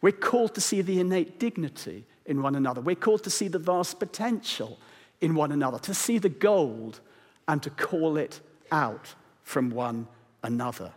We're 0.00 0.10
called 0.10 0.56
to 0.56 0.60
see 0.60 0.82
the 0.82 0.98
innate 0.98 1.38
dignity 1.38 2.04
in 2.26 2.42
one 2.42 2.56
another. 2.56 2.80
We're 2.80 2.96
called 2.96 3.22
to 3.22 3.30
see 3.30 3.46
the 3.46 3.60
vast 3.60 4.00
potential 4.00 4.76
in 5.20 5.36
one 5.36 5.52
another, 5.52 5.78
to 5.78 5.94
see 5.94 6.18
the 6.18 6.28
gold 6.28 6.98
and 7.46 7.62
to 7.62 7.70
call 7.70 8.16
it 8.16 8.40
out 8.72 9.14
from 9.44 9.70
one 9.70 10.08
another. 10.42 10.90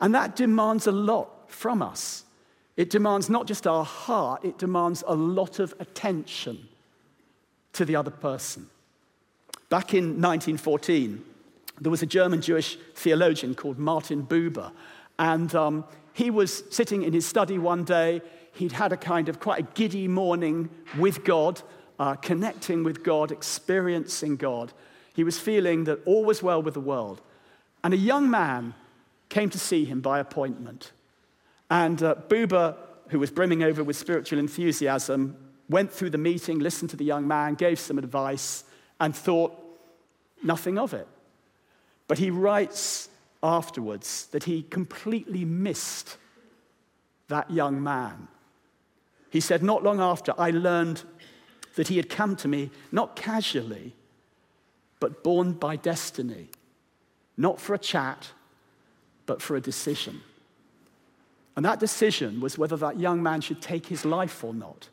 And 0.00 0.12
that 0.16 0.34
demands 0.34 0.88
a 0.88 0.92
lot 0.92 1.48
from 1.48 1.80
us. 1.80 2.24
It 2.76 2.90
demands 2.90 3.30
not 3.30 3.46
just 3.46 3.68
our 3.68 3.84
heart, 3.84 4.44
it 4.44 4.58
demands 4.58 5.04
a 5.06 5.14
lot 5.14 5.60
of 5.60 5.74
attention 5.78 6.66
to 7.74 7.84
the 7.84 7.94
other 7.94 8.10
person. 8.10 8.68
Back 9.68 9.94
in 9.94 10.20
1914, 10.20 11.26
there 11.82 11.90
was 11.90 12.02
a 12.02 12.06
German 12.06 12.40
Jewish 12.40 12.76
theologian 12.94 13.54
called 13.54 13.78
Martin 13.78 14.24
Buber, 14.24 14.72
and 15.18 15.54
um, 15.54 15.84
he 16.12 16.30
was 16.30 16.62
sitting 16.70 17.02
in 17.02 17.12
his 17.12 17.26
study 17.26 17.58
one 17.58 17.84
day. 17.84 18.22
He'd 18.52 18.72
had 18.72 18.92
a 18.92 18.96
kind 18.96 19.28
of 19.28 19.40
quite 19.40 19.60
a 19.60 19.68
giddy 19.74 20.08
morning 20.08 20.68
with 20.98 21.24
God, 21.24 21.62
uh, 21.98 22.14
connecting 22.16 22.84
with 22.84 23.02
God, 23.02 23.32
experiencing 23.32 24.36
God. 24.36 24.72
He 25.14 25.24
was 25.24 25.38
feeling 25.38 25.84
that 25.84 26.00
all 26.06 26.24
was 26.24 26.42
well 26.42 26.62
with 26.62 26.74
the 26.74 26.80
world. 26.80 27.20
And 27.82 27.94
a 27.94 27.98
young 27.98 28.30
man 28.30 28.74
came 29.28 29.50
to 29.50 29.58
see 29.58 29.84
him 29.84 30.00
by 30.00 30.18
appointment. 30.18 30.92
And 31.70 32.02
uh, 32.02 32.14
Buber, 32.28 32.76
who 33.08 33.18
was 33.18 33.30
brimming 33.30 33.62
over 33.62 33.82
with 33.82 33.96
spiritual 33.96 34.38
enthusiasm, 34.38 35.36
went 35.68 35.90
through 35.90 36.10
the 36.10 36.18
meeting, 36.18 36.58
listened 36.58 36.90
to 36.90 36.96
the 36.96 37.04
young 37.04 37.26
man, 37.26 37.54
gave 37.54 37.80
some 37.80 37.98
advice, 37.98 38.64
and 39.00 39.16
thought 39.16 39.52
nothing 40.42 40.78
of 40.78 40.92
it. 40.92 41.08
But 42.12 42.18
he 42.18 42.28
writes 42.28 43.08
afterwards 43.42 44.26
that 44.32 44.44
he 44.44 44.64
completely 44.64 45.46
missed 45.46 46.18
that 47.28 47.50
young 47.50 47.82
man. 47.82 48.28
He 49.30 49.40
said, 49.40 49.62
Not 49.62 49.82
long 49.82 49.98
after, 49.98 50.34
I 50.36 50.50
learned 50.50 51.04
that 51.74 51.88
he 51.88 51.96
had 51.96 52.10
come 52.10 52.36
to 52.36 52.48
me 52.48 52.70
not 52.90 53.16
casually, 53.16 53.96
but 55.00 55.24
borne 55.24 55.52
by 55.52 55.76
destiny, 55.76 56.50
not 57.38 57.58
for 57.58 57.72
a 57.72 57.78
chat, 57.78 58.32
but 59.24 59.40
for 59.40 59.56
a 59.56 59.60
decision. 59.62 60.20
And 61.56 61.64
that 61.64 61.80
decision 61.80 62.42
was 62.42 62.58
whether 62.58 62.76
that 62.76 63.00
young 63.00 63.22
man 63.22 63.40
should 63.40 63.62
take 63.62 63.86
his 63.86 64.04
life 64.04 64.44
or 64.44 64.52
not. 64.52 64.90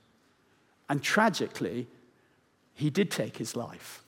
And 0.87 1.03
tragically, 1.03 1.89
he 2.75 2.89
did 2.89 3.11
take 3.11 3.35
his 3.35 3.57
life, 3.57 4.05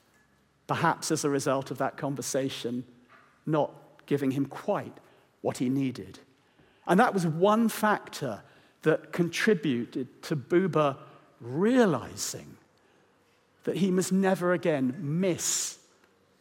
perhaps 0.65 1.11
as 1.11 1.25
a 1.25 1.29
result 1.29 1.71
of 1.71 1.77
that 1.79 1.97
conversation 1.97 2.85
not 3.45 3.71
giving 4.05 4.31
him 4.31 4.45
quite 4.45 4.93
what 5.41 5.57
he 5.57 5.69
needed. 5.69 6.19
And 6.87 6.99
that 6.99 7.13
was 7.13 7.25
one 7.25 7.69
factor 7.69 8.41
that 8.83 9.11
contributed 9.11 10.21
to 10.23 10.35
Buber 10.35 10.97
realizing 11.39 12.57
that 13.63 13.77
he 13.77 13.91
must 13.91 14.11
never 14.11 14.53
again 14.53 14.95
miss 14.99 15.77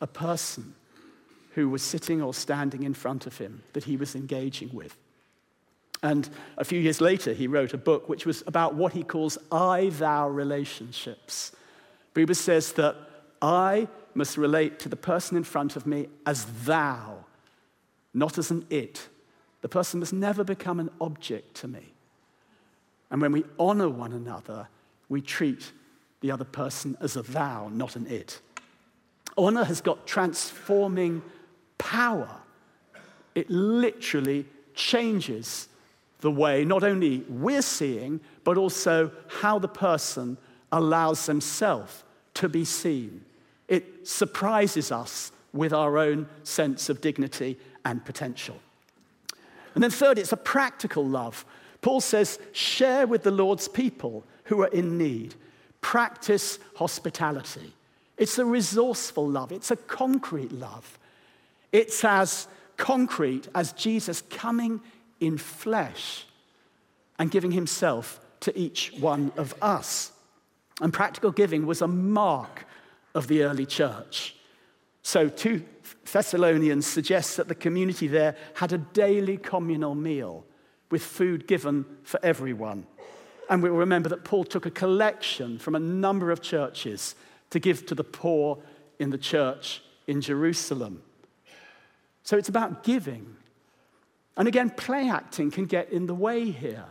a 0.01 0.07
person 0.07 0.75
who 1.55 1.69
was 1.69 1.83
sitting 1.83 2.23
or 2.23 2.33
standing 2.33 2.83
in 2.83 2.95
front 2.95 3.27
of 3.27 3.39
him 3.39 3.63
that 3.73 3.85
he 3.85 3.97
was 3.97 4.15
engaging 4.15 4.71
with. 4.73 4.97
And 6.03 6.29
a 6.57 6.65
few 6.65 6.81
years 6.81 7.01
later, 7.01 7.35
he 7.35 7.47
wrote 7.47 7.75
a 7.75 7.79
book 7.79 8.09
which 8.09 8.25
was 8.25 8.43
about 8.47 8.75
what 8.75 8.95
he 8.95 9.03
calls 9.03 9.37
I 9.53 9.91
thou 9.91 10.29
relationships. 10.29 11.53
Buber 12.15 12.37
says 12.37 12.73
that 12.73 12.97
I 13.43 13.89
must 14.15 14.37
relate 14.37 14.79
to 14.81 14.89
the 14.89 14.97
person 14.97 15.37
in 15.37 15.45
front 15.45 15.77
of 15.77 15.87
me 15.87 16.09
as 16.27 16.47
thou, 16.65 17.25
not 18.13 18.39
as 18.39 18.51
an 18.51 18.67
it. 18.71 19.09
The 19.63 19.69
person 19.69 20.01
must 20.01 20.13
never 20.13 20.45
become 20.45 20.81
an 20.81 20.91
object 21.01 21.55
to 21.57 21.69
me. 21.69 21.93
And 23.11 23.21
when 23.21 23.33
we 23.33 23.45
honor 23.59 23.89
one 23.89 24.13
another, 24.13 24.69
we 25.09 25.21
treat 25.21 25.73
the 26.21 26.31
other 26.31 26.45
person 26.45 26.97
as 27.01 27.17
a 27.17 27.23
thou, 27.23 27.69
not 27.73 27.97
an 27.97 28.07
it. 28.07 28.41
Honor 29.37 29.65
has 29.65 29.81
got 29.81 30.07
transforming 30.07 31.23
power. 31.79 32.31
It 33.35 33.51
literally 33.51 34.47
changes 34.75 35.69
the 36.21 36.31
way 36.31 36.65
not 36.65 36.85
only 36.85 37.25
we're 37.29 37.63
seeing, 37.63 38.21
but 38.45 38.57
also 38.57 39.11
how 39.29 39.59
the 39.59 39.69
person 39.69 40.37
allows 40.71 41.27
themselves 41.27 42.05
to 42.35 42.49
be 42.49 42.65
seen. 42.65 43.25
It 43.71 44.07
surprises 44.07 44.93
us 44.93 45.33
with 45.55 45.73
our 45.73 45.97
own 45.97 46.29
sense 46.43 46.91
of 46.91 47.01
dignity 47.01 47.57
and 47.85 48.05
potential. 48.05 48.59
And 49.75 49.83
then, 49.83 49.91
third, 49.91 50.19
it's 50.19 50.33
a 50.33 50.37
practical 50.37 51.07
love. 51.07 51.45
Paul 51.81 52.01
says, 52.01 52.39
share 52.53 53.07
with 53.07 53.23
the 53.23 53.31
Lord's 53.31 53.69
people 53.69 54.25
who 54.45 54.61
are 54.63 54.69
in 54.69 54.99
need, 54.99 55.37
practice 55.81 56.59
hospitality. 56.75 57.73
It's 58.19 58.39
a 58.39 58.45
resourceful 58.45 59.27
love, 59.27 59.53
it's 59.53 59.71
a 59.71 59.77
concrete 59.77 60.53
love. 60.53 60.99
It's 61.73 62.05
as 62.05 62.49
concrete 62.77 63.47
as 63.55 63.73
Jesus 63.73 64.23
coming 64.29 64.81
in 65.21 65.39
flesh 65.39 66.27
and 67.21 67.31
giving 67.31 67.53
himself 67.53 68.19
to 68.41 68.59
each 68.59 68.93
one 68.99 69.31
of 69.37 69.55
us. 69.63 70.11
And 70.81 70.93
practical 70.93 71.31
giving 71.31 71.67
was 71.67 71.83
a 71.83 71.87
mark 71.87 72.67
of 73.15 73.29
the 73.29 73.43
early 73.43 73.67
church. 73.67 74.37
So, 75.03 75.29
2 75.29 75.65
Thessalonians 76.13 76.87
suggests 76.87 77.37
that 77.37 77.49
the 77.49 77.55
community 77.55 78.07
there 78.07 78.37
had 78.55 78.73
a 78.73 78.79
daily 78.79 79.37
communal 79.37 79.95
meal 79.95 80.45
with 80.91 81.03
food 81.03 81.47
given 81.47 81.85
for 82.03 82.21
everyone. 82.23 82.87
And 83.49 83.63
we 83.63 83.71
will 83.71 83.79
remember 83.79 84.09
that 84.09 84.25
Paul 84.25 84.45
took 84.45 84.67
a 84.67 84.71
collection 84.71 85.59
from 85.59 85.75
a 85.75 85.81
number 85.81 86.31
of 86.31 86.41
churches 86.41 87.15
to 87.51 87.59
give 87.59 87.87
to 87.87 87.95
the 87.95 88.05
poor 88.05 88.59
in 88.99 89.11
the 89.11 89.19
church 89.19 89.83
in 90.07 90.21
Jerusalem. 90.21 91.03
So 92.23 92.37
it's 92.37 92.49
about 92.49 92.85
giving. 92.85 93.37
And 94.37 94.47
again, 94.47 94.71
play 94.71 95.09
acting 95.09 95.51
can 95.51 95.67
get 95.67 95.91
in 95.91 96.07
the 96.07 96.15
way 96.15 96.51
here. 96.51 96.87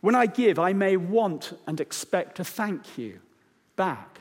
When 0.00 0.14
I 0.14 0.26
give, 0.26 0.58
I 0.58 0.72
may 0.72 0.96
want 0.96 1.56
and 1.66 1.80
expect 1.80 2.40
a 2.40 2.44
thank 2.44 2.98
you 2.98 3.20
back. 3.76 4.13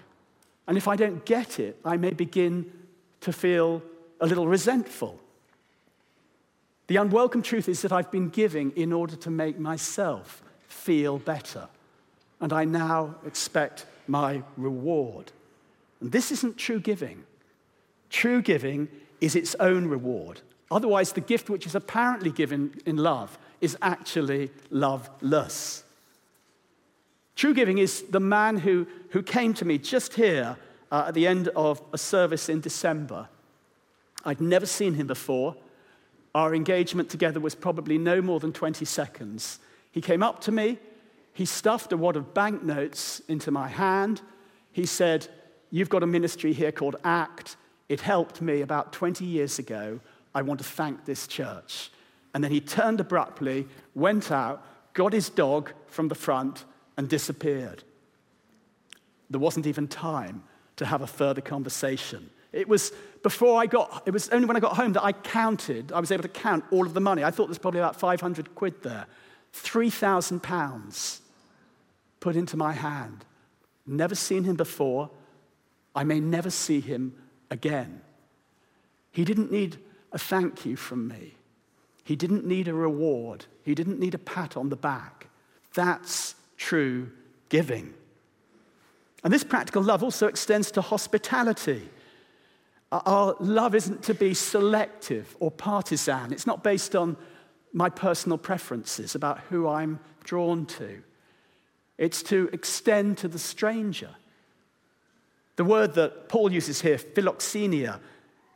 And 0.68 0.78
if 0.78 0.88
I 0.88 0.96
don't 0.96 1.26
get 1.26 1.60
it, 1.60 1.80
I 1.84 1.98
may 1.98 2.12
begin 2.12 2.72
to 3.22 3.34
feel 3.34 3.82
a 4.20 4.26
little 4.26 4.48
resentful. 4.48 5.20
The 6.88 6.98
unwelcome 6.98 7.42
truth 7.42 7.70
is 7.70 7.82
that 7.82 7.92
I've 7.92 8.12
been 8.12 8.30
giving 8.30 8.72
in 8.72 8.92
order 8.92 9.16
to 9.16 9.30
make 9.30 9.58
myself 9.58 10.44
feel 10.68 11.18
better. 11.18 11.68
And 12.42 12.52
I 12.52 12.66
now 12.66 13.16
expect 13.26 13.86
my 14.08 14.44
reward. 14.58 15.32
And 16.02 16.12
this 16.12 16.32
isn't 16.32 16.58
true 16.58 16.80
giving. 16.80 17.24
True 18.10 18.42
giving 18.42 18.90
is 19.22 19.36
its 19.36 19.56
own 19.60 19.88
reward. 19.88 20.42
Otherwise, 20.70 21.14
the 21.14 21.22
gift 21.22 21.50
which 21.50 21.66
is 21.66 21.76
apparently 21.76 22.32
given 22.32 22.74
in 22.86 22.98
love 22.98 23.38
is 23.62 23.78
actually 23.82 24.52
loveless. 24.70 25.84
True 27.36 27.54
giving 27.54 27.78
is 27.78 28.04
the 28.10 28.20
man 28.20 28.58
who, 28.58 28.88
who 29.10 29.24
came 29.24 29.54
to 29.56 29.66
me 29.66 29.78
just 29.78 30.14
here 30.14 30.58
uh, 30.92 31.06
at 31.08 31.14
the 31.14 31.28
end 31.28 31.48
of 31.50 31.82
a 31.92 31.98
service 31.98 32.50
in 32.50 32.62
December. 32.62 33.28
I'd 34.24 34.42
never 34.42 34.66
seen 34.66 34.94
him 34.94 35.08
before. 35.08 35.56
Our 36.36 36.56
engagement 36.56 37.10
together 37.10 37.40
was 37.40 37.56
probably 37.56 37.98
no 37.98 38.22
more 38.22 38.40
than 38.40 38.54
20 38.54 38.86
seconds. 38.86 39.60
He 39.92 40.02
came 40.02 40.24
up 40.24 40.42
to 40.42 40.52
me, 40.52 40.80
he 41.34 41.46
stuffed 41.46 41.92
a 41.92 41.98
wad 41.98 42.16
of 42.16 42.34
banknotes 42.34 43.20
into 43.28 43.50
my 43.50 43.68
hand. 43.68 44.22
He 44.72 44.86
said, 44.86 45.28
You've 45.72 45.90
got 45.90 46.04
a 46.04 46.08
ministry 46.08 46.54
here 46.54 46.72
called 46.72 46.96
ACT. 47.04 47.58
It 47.90 48.02
helped 48.02 48.42
me 48.42 48.62
about 48.62 48.94
20 48.94 49.26
years 49.26 49.58
ago. 49.58 50.00
I 50.36 50.44
want 50.44 50.60
to 50.60 50.64
thank 50.64 51.06
this 51.06 51.26
church. 51.26 51.92
And 52.34 52.44
then 52.44 52.52
he 52.52 52.62
turned 52.62 53.00
abruptly, 53.00 53.68
went 53.96 54.32
out, 54.32 54.64
got 54.94 55.14
his 55.14 55.30
dog 55.30 55.72
from 55.88 56.08
the 56.08 56.16
front, 56.16 56.66
and 56.98 57.10
disappeared. 57.10 57.84
There 59.30 59.40
wasn't 59.40 59.68
even 59.68 59.88
time 59.88 60.44
to 60.76 60.86
have 60.86 61.02
a 61.02 61.08
further 61.08 61.42
conversation. 61.42 62.30
It 62.52 62.68
was 62.68 62.92
before 63.24 63.60
I 63.60 63.66
got, 63.66 64.04
it 64.06 64.12
was 64.12 64.30
only 64.30 64.46
when 64.46 64.56
I 64.56 64.60
got 64.60 64.76
home 64.76 64.94
that 64.94 65.04
I 65.04 65.12
counted, 65.12 65.92
I 65.92 66.00
was 66.00 66.12
able 66.12 66.24
to 66.24 66.30
count 66.30 66.64
all 66.72 66.86
of 66.86 66.94
the 66.94 67.02
money. 67.02 67.24
I 67.24 67.32
thought 67.32 67.48
there's 67.48 67.58
probably 67.58 67.80
about 67.80 68.00
500 68.00 68.54
quid 68.54 68.84
there. 68.84 69.08
3,000 69.54 70.42
pounds 70.42 71.22
put 72.20 72.36
into 72.36 72.58
my 72.58 72.74
hand. 72.74 73.26
Never 73.86 74.16
seen 74.16 74.44
him 74.44 74.56
before. 74.56 75.10
I 75.96 76.04
may 76.04 76.20
never 76.20 76.50
see 76.50 76.80
him 76.80 77.16
again. 77.50 78.02
He 79.12 79.24
didn't 79.24 79.52
need 79.52 79.78
a 80.12 80.18
thank 80.18 80.66
you 80.66 80.76
from 80.76 81.08
me. 81.08 81.36
He 82.04 82.16
didn't 82.16 82.46
need 82.46 82.68
a 82.68 82.74
reward. 82.74 83.46
He 83.64 83.76
didn't 83.76 84.00
need 84.00 84.14
a 84.14 84.20
pat 84.20 84.58
on 84.58 84.70
the 84.70 84.76
back. 84.76 85.28
That's 85.74 86.36
true 86.64 87.12
giving. 87.50 87.94
And 89.24 89.34
this 89.34 89.44
practical 89.44 89.84
love 89.84 90.02
also 90.02 90.28
extends 90.28 90.72
to 90.72 90.82
hospitality. 90.82 91.90
Our 92.92 93.36
love 93.40 93.76
isn't 93.76 94.04
to 94.04 94.14
be 94.14 94.34
selective 94.34 95.36
or 95.40 95.52
partisan. 95.52 96.32
It's 96.32 96.48
not 96.48 96.64
based 96.64 96.96
on 96.96 97.18
my 97.74 97.90
personal 97.90 98.38
preferences 98.38 99.14
about 99.14 99.40
who 99.50 99.68
I'm 99.68 100.00
drawn 100.24 100.66
to. 100.78 101.04
It's 101.98 102.24
to 102.24 102.50
extend 102.54 103.18
to 103.20 103.28
the 103.28 103.40
stranger. 103.40 104.10
The 105.58 105.66
word 105.66 105.96
that 105.96 106.30
Paul 106.30 106.52
uses 106.52 106.82
here, 106.82 106.98
philoxenia, 106.98 108.00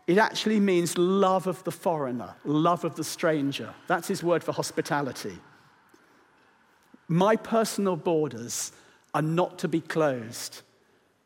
it 0.07 0.17
actually 0.17 0.61
means 0.61 0.97
love 0.97 1.47
of 1.47 1.63
the 1.65 1.71
foreigner, 1.71 2.35
love 2.45 2.85
of 2.85 2.95
the 2.95 3.03
stranger. 3.03 3.73
That's 3.87 4.07
his 4.07 4.23
word 4.23 4.43
for 4.43 4.53
hospitality. 4.53 5.37
My 7.07 7.35
personal 7.35 7.95
borders 7.95 8.71
are 9.13 9.21
not 9.21 9.59
to 9.59 9.67
be 9.67 9.81
closed, 9.81 10.61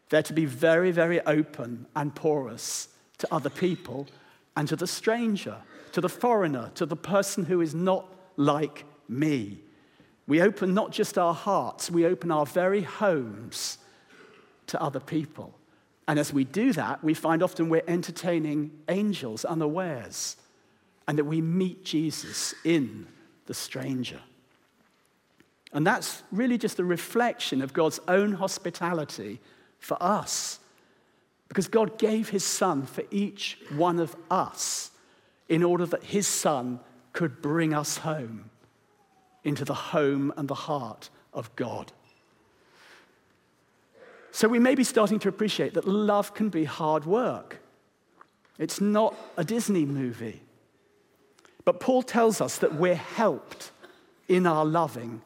they're 0.10 0.24
to 0.24 0.34
be 0.34 0.46
very, 0.46 0.91
very 0.91 1.22
open 1.22 1.88
and 1.96 2.13
porous 2.13 2.89
to 3.20 3.34
other 3.34 3.50
people 3.50 4.08
and 4.56 4.67
to 4.67 4.76
the 4.76 4.88
stranger, 4.88 5.58
to 5.94 6.02
the 6.02 6.10
foreigner, 6.10 6.72
to 6.76 6.86
the 6.86 6.96
person 6.96 7.46
who 7.46 7.62
is 7.62 7.74
not 7.74 8.13
like 8.36 8.86
me. 9.08 9.60
We 10.28 10.41
open 10.41 10.74
not 10.74 10.91
just 10.91 11.17
our 11.17 11.34
hearts, 11.34 11.89
we 11.89 12.06
open 12.06 12.32
our 12.32 12.46
very 12.46 12.82
homes 12.82 13.78
to 14.67 14.82
other 14.82 15.00
people. 15.00 15.54
And 16.08 16.20
as 16.20 16.34
we 16.34 16.44
do 16.44 16.74
that, 16.74 17.04
we 17.04 17.13
find 17.13 17.41
often 17.41 17.70
we're 17.70 17.84
entertaining 17.88 18.72
angels 18.89 19.46
unawares, 19.46 20.38
and 21.08 21.17
that 21.17 21.26
we 21.26 21.41
meet 21.41 21.84
Jesus 21.84 22.54
in 22.63 23.08
the 23.46 23.54
stranger. 23.54 24.20
And 25.74 25.88
that's 25.88 26.24
really 26.32 26.58
just 26.58 26.80
a 26.80 26.84
reflection 26.84 27.62
of 27.62 27.74
God's 27.74 28.00
own 28.08 28.34
hospitality 28.34 29.40
for 29.80 30.02
us. 30.02 30.60
Because 31.48 31.68
God 31.68 31.98
gave 31.98 32.30
his 32.30 32.44
son 32.44 32.86
for 32.86 33.04
each 33.12 33.58
one 33.76 34.00
of 34.00 34.16
us 34.30 34.92
in 35.50 35.64
order 35.64 35.86
that 35.86 36.04
his 36.04 36.28
son 36.28 36.80
could 37.14 37.42
bring 37.42 37.74
us 37.74 37.98
home 37.98 38.50
into 39.44 39.66
the 39.66 39.74
home 39.74 40.34
and 40.38 40.48
the 40.48 40.56
heart 40.56 41.10
of 41.34 41.54
God. 41.56 41.92
So 44.32 44.48
we 44.48 44.60
may 44.60 44.76
be 44.76 44.84
starting 44.84 45.20
to 45.20 45.30
appreciate 45.30 45.74
that 45.74 45.88
love 45.88 46.34
can 46.34 46.50
be 46.50 46.64
hard 46.64 47.06
work. 47.06 47.60
It's 48.58 48.80
not 48.80 49.16
a 49.36 49.44
Disney 49.44 49.86
movie. 49.86 50.42
But 51.66 51.80
Paul 51.80 52.02
tells 52.02 52.42
us 52.42 52.58
that 52.60 52.76
we're 52.76 52.96
helped 52.96 53.72
in 54.28 54.48
our 54.48 54.66
loving 54.66 55.22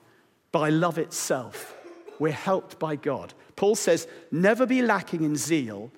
by 0.55 0.69
love 0.69 0.97
itself. 0.97 1.75
We're 2.17 2.31
helped 2.31 2.79
by 2.79 2.95
God. 2.95 3.33
Paul 3.57 3.75
says, 3.75 4.07
never 4.31 4.65
be 4.65 4.81
lacking 4.81 5.25
in 5.25 5.35
zeal, 5.35 5.91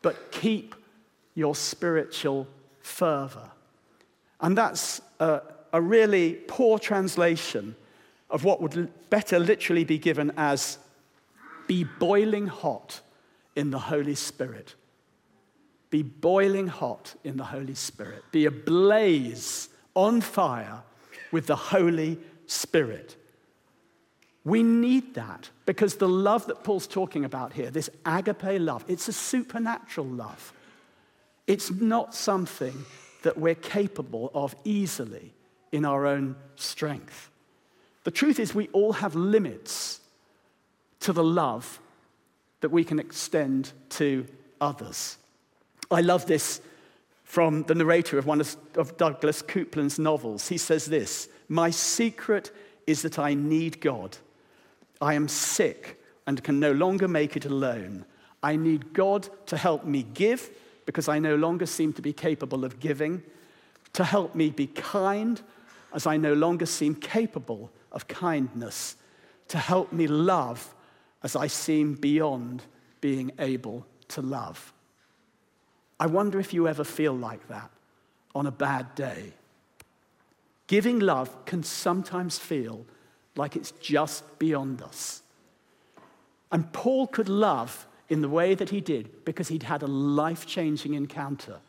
but 0.00 0.30
keep 0.30 0.76
your 1.34 1.56
spiritual 1.56 2.46
fervor. 2.78 3.50
And 4.40 4.56
that's 4.56 5.00
a, 5.18 5.40
a 5.72 5.82
really 5.82 6.34
poor 6.46 6.78
translation 6.78 7.74
of 8.30 8.44
what 8.44 8.62
would 8.62 8.92
better 9.10 9.40
literally 9.40 9.82
be 9.82 9.98
given 9.98 10.30
as 10.36 10.78
be 11.66 11.82
boiling 11.82 12.46
hot 12.46 13.00
in 13.56 13.72
the 13.72 13.80
Holy 13.80 14.14
Spirit. 14.14 14.76
Be 15.90 16.02
boiling 16.04 16.68
hot 16.68 17.16
in 17.24 17.36
the 17.36 17.46
Holy 17.46 17.74
Spirit. 17.74 18.22
Be 18.30 18.46
ablaze, 18.46 19.68
on 19.94 20.20
fire 20.20 20.84
with 21.32 21.48
the 21.48 21.56
Holy 21.56 22.20
Spirit. 22.46 23.16
We 24.44 24.62
need 24.62 25.14
that 25.14 25.50
because 25.66 25.96
the 25.96 26.08
love 26.08 26.46
that 26.46 26.64
Paul's 26.64 26.86
talking 26.86 27.24
about 27.24 27.52
here, 27.52 27.70
this 27.70 27.90
agape 28.06 28.60
love, 28.60 28.84
it's 28.88 29.08
a 29.08 29.12
supernatural 29.12 30.06
love. 30.06 30.52
It's 31.46 31.70
not 31.70 32.14
something 32.14 32.84
that 33.22 33.36
we're 33.36 33.54
capable 33.54 34.30
of 34.34 34.54
easily 34.64 35.34
in 35.72 35.84
our 35.84 36.06
own 36.06 36.36
strength. 36.56 37.30
The 38.04 38.10
truth 38.10 38.40
is, 38.40 38.54
we 38.54 38.68
all 38.68 38.94
have 38.94 39.14
limits 39.14 40.00
to 41.00 41.12
the 41.12 41.24
love 41.24 41.80
that 42.60 42.70
we 42.70 42.84
can 42.84 42.98
extend 42.98 43.72
to 43.90 44.26
others. 44.60 45.18
I 45.90 46.00
love 46.00 46.26
this 46.26 46.60
from 47.24 47.62
the 47.64 47.74
narrator 47.74 48.18
of 48.18 48.26
one 48.26 48.40
of 48.40 48.96
Douglas 48.96 49.42
Coupland's 49.42 49.98
novels. 49.98 50.48
He 50.48 50.58
says 50.58 50.86
this 50.86 51.28
My 51.48 51.70
secret 51.70 52.50
is 52.86 53.02
that 53.02 53.18
I 53.18 53.34
need 53.34 53.80
God. 53.80 54.16
I 55.00 55.14
am 55.14 55.28
sick 55.28 56.00
and 56.26 56.42
can 56.42 56.60
no 56.60 56.72
longer 56.72 57.08
make 57.08 57.36
it 57.36 57.44
alone. 57.44 58.04
I 58.42 58.56
need 58.56 58.92
God 58.92 59.28
to 59.46 59.56
help 59.56 59.84
me 59.84 60.02
give 60.02 60.50
because 60.86 61.08
I 61.08 61.18
no 61.18 61.36
longer 61.36 61.66
seem 61.66 61.92
to 61.94 62.02
be 62.02 62.12
capable 62.12 62.64
of 62.64 62.80
giving, 62.80 63.22
to 63.92 64.04
help 64.04 64.34
me 64.34 64.50
be 64.50 64.66
kind 64.66 65.40
as 65.92 66.06
I 66.06 66.16
no 66.16 66.34
longer 66.34 66.66
seem 66.66 66.94
capable 66.94 67.70
of 67.92 68.08
kindness, 68.08 68.96
to 69.48 69.58
help 69.58 69.92
me 69.92 70.06
love 70.06 70.74
as 71.22 71.36
I 71.36 71.48
seem 71.48 71.94
beyond 71.94 72.62
being 73.00 73.32
able 73.38 73.86
to 74.08 74.22
love. 74.22 74.72
I 75.98 76.06
wonder 76.06 76.40
if 76.40 76.54
you 76.54 76.66
ever 76.66 76.84
feel 76.84 77.12
like 77.12 77.46
that 77.48 77.70
on 78.34 78.46
a 78.46 78.52
bad 78.52 78.94
day. 78.94 79.32
Giving 80.66 81.00
love 81.00 81.44
can 81.44 81.62
sometimes 81.62 82.38
feel 82.38 82.86
like 83.36 83.56
it's 83.56 83.72
just 83.72 84.38
beyond 84.38 84.82
us. 84.82 85.22
And 86.52 86.72
Paul 86.72 87.06
could 87.06 87.28
love 87.28 87.86
in 88.08 88.22
the 88.22 88.28
way 88.28 88.54
that 88.54 88.70
he 88.70 88.80
did 88.80 89.24
because 89.24 89.48
he'd 89.48 89.62
had 89.62 89.82
a 89.82 89.86
life 89.86 90.46
changing 90.46 90.94
encounter 90.94 91.60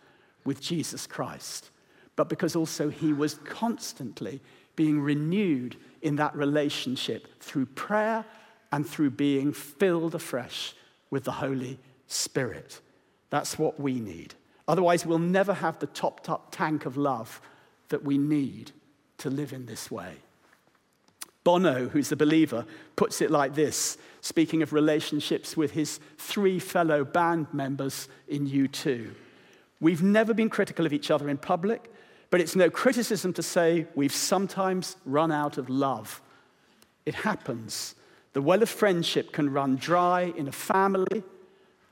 with 0.44 0.60
Jesus 0.60 1.06
Christ, 1.06 1.70
but 2.16 2.30
because 2.30 2.56
also 2.56 2.90
he 2.90 3.14
was 3.14 3.36
constantly 3.46 4.42
being 4.76 5.00
renewed 5.00 5.76
in 6.02 6.16
that 6.16 6.36
relationship 6.36 7.40
through 7.40 7.68
prayer 7.68 8.26
and 8.72 8.88
through 8.88 9.12
being 9.12 9.54
filled 9.54 10.16
afresh 10.16 10.74
with 11.12 11.26
the 11.26 11.32
Holy 11.32 11.78
Spirit. 12.08 12.82
That's 13.30 13.60
what 13.60 13.80
we 13.80 14.00
need. 14.00 14.34
Otherwise, 14.68 15.06
we'll 15.06 15.20
never 15.20 15.54
have 15.54 15.80
the 15.80 15.88
topped 15.88 16.30
up 16.30 16.48
tank 16.52 16.86
of 16.86 16.98
love 16.98 17.42
that 17.90 18.04
we 18.04 18.18
need 18.18 18.72
to 19.18 19.30
live 19.30 19.54
in 19.54 19.66
this 19.66 19.92
way. 19.92 20.16
Bono, 21.44 21.88
who's 21.90 22.12
a 22.12 22.16
believer, 22.16 22.66
puts 22.96 23.22
it 23.22 23.32
like 23.32 23.56
this, 23.56 23.98
speaking 24.22 24.62
of 24.62 24.74
relationships 24.74 25.58
with 25.58 25.72
his 25.72 26.00
three 26.18 26.60
fellow 26.60 27.04
band 27.04 27.48
members 27.52 28.08
in 28.28 28.48
U2. 28.48 29.12
We've 29.80 30.04
never 30.04 30.34
been 30.34 30.50
critical 30.50 30.86
of 30.86 30.94
each 30.94 31.10
other 31.10 31.28
in 31.28 31.38
public, 31.38 31.92
but 32.30 32.40
it's 32.40 32.56
no 32.56 32.70
criticism 32.70 33.34
to 33.34 33.44
say 33.44 33.88
we've 33.96 34.14
sometimes 34.14 34.96
run 35.06 35.32
out 35.32 35.58
of 35.58 35.70
love. 35.70 36.22
It 37.06 37.16
happens. 37.16 37.96
The 38.34 38.42
well 38.42 38.62
of 38.62 38.70
friendship 38.70 39.32
can 39.34 39.52
run 39.52 39.76
dry 39.76 40.34
in 40.38 40.48
a 40.48 40.52
family, 40.52 41.24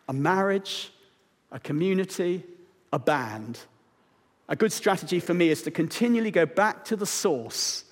a 0.08 0.14
marriage, 0.14 0.92
a 1.52 1.60
community, 1.60 2.44
a 2.94 3.00
band. 3.00 3.60
A 4.48 4.56
good 4.56 4.72
strategy 4.72 5.20
for 5.20 5.34
me 5.34 5.50
is 5.50 5.64
to 5.64 5.72
continually 5.72 6.32
go 6.32 6.46
back 6.46 6.86
to 6.86 6.96
the 6.96 7.06
source, 7.06 7.86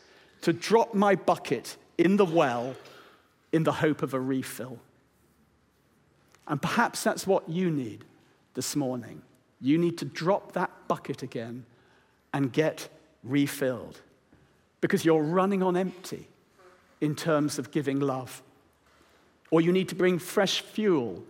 to 0.47 0.53
drop 0.53 0.93
my 0.93 1.13
bucket 1.13 1.75
in 1.97 2.15
the 2.15 2.23
well 2.23 2.73
in 3.51 3.63
the 3.63 3.71
hope 3.73 4.01
of 4.01 4.13
a 4.13 4.19
refill. 4.19 4.79
And 6.47 6.61
perhaps 6.61 7.03
that's 7.03 7.27
what 7.27 7.49
you 7.49 7.69
need 7.69 8.05
this 8.53 8.73
morning. 8.73 9.23
You 9.59 9.77
need 9.77 9.97
to 9.97 10.05
drop 10.05 10.53
that 10.53 10.71
bucket 10.87 11.21
again 11.21 11.65
and 12.33 12.53
get 12.53 12.87
refilled 13.25 13.99
because 14.79 15.03
you're 15.03 15.21
running 15.21 15.61
on 15.61 15.75
empty 15.75 16.29
in 17.01 17.13
terms 17.13 17.59
of 17.59 17.69
giving 17.71 17.99
love. 17.99 18.41
Or 19.51 19.59
you 19.59 19.73
need 19.73 19.89
to 19.89 19.95
bring 19.95 20.17
fresh 20.17 20.61
fuel 20.61 21.25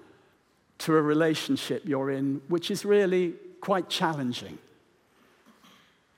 to 0.78 0.96
a 0.96 1.02
relationship 1.02 1.82
you're 1.86 2.12
in, 2.12 2.40
which 2.50 2.70
is 2.70 2.86
really 2.86 3.34
quite 3.62 3.90
challenging. 3.90 4.60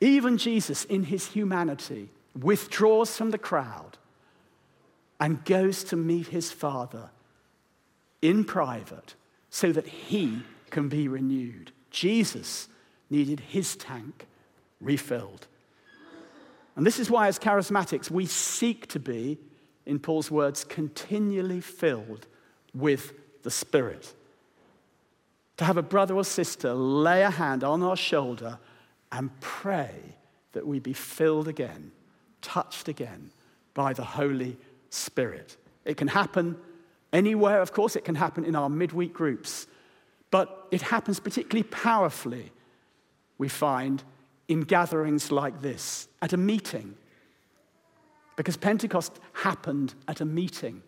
Even 0.01 0.37
Jesus, 0.37 0.83
in 0.83 1.03
his 1.03 1.27
humanity, 1.27 2.09
withdraws 2.43 3.15
from 3.15 3.31
the 3.31 3.37
crowd 3.37 3.97
and 5.19 5.43
goes 5.45 5.83
to 5.85 5.95
meet 5.95 6.27
his 6.27 6.51
Father 6.51 7.09
in 8.21 8.43
private 8.43 9.15
so 9.49 9.71
that 9.71 9.87
he 9.87 10.41
can 10.69 10.89
be 10.89 11.07
renewed. 11.07 11.71
Jesus 11.89 12.69
needed 13.09 13.39
his 13.39 13.75
tank 13.75 14.27
refilled. 14.79 15.47
And 16.75 16.85
this 16.85 16.99
is 16.99 17.09
why, 17.09 17.27
as 17.27 17.39
charismatics, 17.39 18.09
we 18.09 18.25
seek 18.25 18.87
to 18.87 18.99
be, 18.99 19.37
in 19.85 19.99
Paul's 19.99 20.31
words, 20.31 20.63
continually 20.63 21.59
filled 21.59 22.27
with 22.73 23.13
the 23.43 23.51
Spirit 23.51 24.13
to 25.59 25.65
have 25.65 25.75
a 25.75 25.83
brother 25.83 26.15
or 26.15 26.23
sister 26.23 26.73
lay 26.73 27.21
a 27.21 27.29
hand 27.29 27.65
on 27.65 27.83
our 27.83 27.97
shoulder 27.97 28.57
and 29.11 29.29
pray 29.41 29.93
that 30.53 30.65
we 30.65 30.79
be 30.79 30.93
filled 30.93 31.49
again, 31.49 31.91
touched 32.41 32.87
again 32.87 33.31
by 33.73 33.93
the 33.93 34.03
Holy 34.03 34.57
Spirit. 34.89 35.57
It 35.85 35.97
can 35.97 36.07
happen 36.07 36.57
anywhere, 37.13 37.61
of 37.61 37.71
course, 37.71 37.95
it 37.95 38.05
can 38.05 38.15
happen 38.15 38.45
in 38.45 38.55
our 38.55 38.69
midweek 38.69 39.13
groups, 39.13 39.67
but 40.31 40.67
it 40.71 40.81
happens 40.81 41.19
particularly 41.19 41.63
powerfully, 41.63 42.51
we 43.37 43.49
find, 43.49 44.03
in 44.47 44.61
gatherings 44.61 45.31
like 45.31 45.61
this, 45.61 46.07
at 46.21 46.33
a 46.33 46.37
meeting. 46.37 46.95
Because 48.35 48.57
Pentecost 48.57 49.19
happened 49.33 49.93
at 50.07 50.21
a 50.21 50.25
meeting 50.25 50.81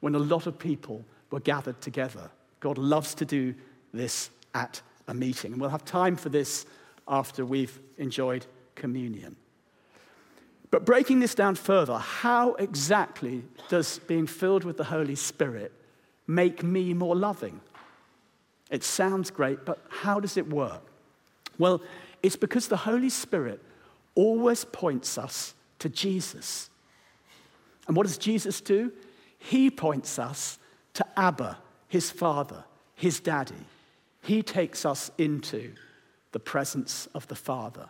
when 0.00 0.14
a 0.14 0.18
lot 0.18 0.46
of 0.46 0.58
people 0.58 1.04
were 1.30 1.40
gathered 1.40 1.80
together. 1.80 2.30
God 2.60 2.78
loves 2.78 3.14
to 3.16 3.24
do 3.24 3.54
this 3.92 4.30
at 4.54 4.80
a 5.08 5.14
meeting. 5.14 5.52
And 5.52 5.60
we'll 5.60 5.70
have 5.70 5.84
time 5.84 6.16
for 6.16 6.28
this 6.28 6.66
after 7.08 7.44
we've 7.44 7.78
enjoyed 7.98 8.46
communion. 8.74 9.36
But 10.76 10.84
breaking 10.84 11.20
this 11.20 11.34
down 11.34 11.54
further, 11.54 11.96
how 11.96 12.52
exactly 12.56 13.44
does 13.70 13.98
being 14.00 14.26
filled 14.26 14.62
with 14.62 14.76
the 14.76 14.84
Holy 14.84 15.14
Spirit 15.14 15.72
make 16.26 16.62
me 16.62 16.92
more 16.92 17.16
loving? 17.16 17.62
It 18.70 18.84
sounds 18.84 19.30
great, 19.30 19.64
but 19.64 19.82
how 19.88 20.20
does 20.20 20.36
it 20.36 20.50
work? 20.50 20.82
Well, 21.56 21.80
it's 22.22 22.36
because 22.36 22.68
the 22.68 22.76
Holy 22.76 23.08
Spirit 23.08 23.62
always 24.14 24.66
points 24.66 25.16
us 25.16 25.54
to 25.78 25.88
Jesus. 25.88 26.68
And 27.88 27.96
what 27.96 28.06
does 28.06 28.18
Jesus 28.18 28.60
do? 28.60 28.92
He 29.38 29.70
points 29.70 30.18
us 30.18 30.58
to 30.92 31.06
Abba, 31.18 31.56
his 31.88 32.10
father, 32.10 32.64
his 32.96 33.18
daddy 33.18 33.64
he 34.26 34.42
takes 34.42 34.84
us 34.84 35.10
into 35.18 35.72
the 36.32 36.40
presence 36.40 37.08
of 37.14 37.26
the 37.28 37.36
Father. 37.36 37.88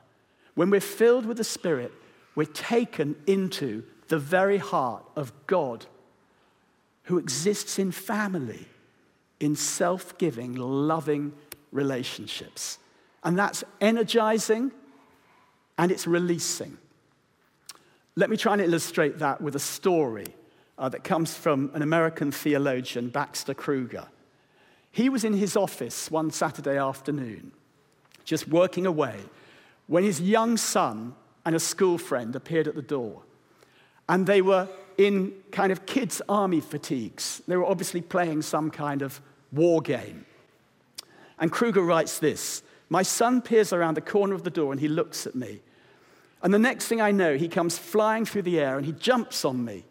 When 0.55 0.68
we're 0.70 0.81
filled 0.81 1.25
with 1.25 1.38
the 1.38 1.44
Spirit, 1.44 1.92
we're 2.37 2.44
taken 2.44 3.16
into 3.27 3.83
the 4.09 4.18
very 4.18 4.59
heart 4.59 5.05
of 5.16 5.33
God 5.49 5.87
who 7.05 7.18
exists 7.18 7.79
in 7.79 7.90
family, 7.90 8.68
in 9.40 9.57
self 9.57 10.16
giving, 10.18 10.55
loving 10.55 11.33
relationships. 11.72 12.79
And 13.25 13.37
that's 13.37 13.64
energizing 13.81 14.70
and 15.79 15.90
it's 15.90 16.07
releasing. 16.07 16.79
Let 18.14 18.31
me 18.31 18.37
try 18.37 18.53
and 18.53 18.62
illustrate 18.62 19.18
that 19.18 19.40
with 19.40 19.57
a 19.57 19.61
story 19.61 20.27
uh, 20.79 20.88
that 20.90 21.05
comes 21.05 21.35
from 21.35 21.70
an 21.75 21.83
American 21.83 22.31
theologian, 22.31 23.09
Baxter 23.09 23.55
Kruger. 23.55 24.07
He 24.92 25.09
was 25.09 25.25
in 25.25 25.35
his 25.35 25.57
office 25.57 26.11
one 26.11 26.31
Saturday 26.31 26.79
afternoon, 26.79 27.53
just 28.25 28.49
working 28.49 28.87
away, 28.87 29.16
when 29.87 30.05
his 30.05 30.20
young 30.20 30.57
son 30.57 31.14
and 31.47 31.55
a 31.55 31.61
school 31.61 31.97
friend 31.97 32.35
appeared 32.35 32.67
at 32.67 32.75
the 32.75 32.83
door. 32.83 33.23
And 34.09 34.27
they 34.27 34.43
were 34.43 34.69
in 34.99 35.33
kind 35.53 35.71
of 35.71 35.87
kids' 35.87 36.21
army 36.29 36.61
fatigues. 36.61 37.41
They 37.47 37.57
were 37.57 37.65
obviously 37.65 38.01
playing 38.03 38.43
some 38.43 38.71
kind 38.71 39.01
of 39.01 39.21
war 39.53 39.81
game. 39.81 40.27
And 41.39 41.53
Kruger 41.53 41.83
writes 41.83 42.19
this 42.19 42.63
My 42.89 43.03
son 43.03 43.41
peers 43.41 43.73
around 43.73 43.97
the 43.97 44.01
corner 44.01 44.35
of 44.35 44.43
the 44.43 44.51
door 44.51 44.73
and 44.73 44.81
he 44.81 44.89
looks 44.89 45.27
at 45.27 45.37
me. 45.37 45.61
And 46.43 46.53
the 46.53 46.59
next 46.59 46.89
thing 46.89 47.01
I 47.01 47.13
know, 47.13 47.37
he 47.37 47.49
comes 47.49 47.79
flying 47.79 48.25
through 48.25 48.43
the 48.43 48.59
air 48.59 48.77
and 48.77 48.85
he 48.85 48.93
jumps 48.93 49.45
on 49.45 49.65
me. 49.65 49.85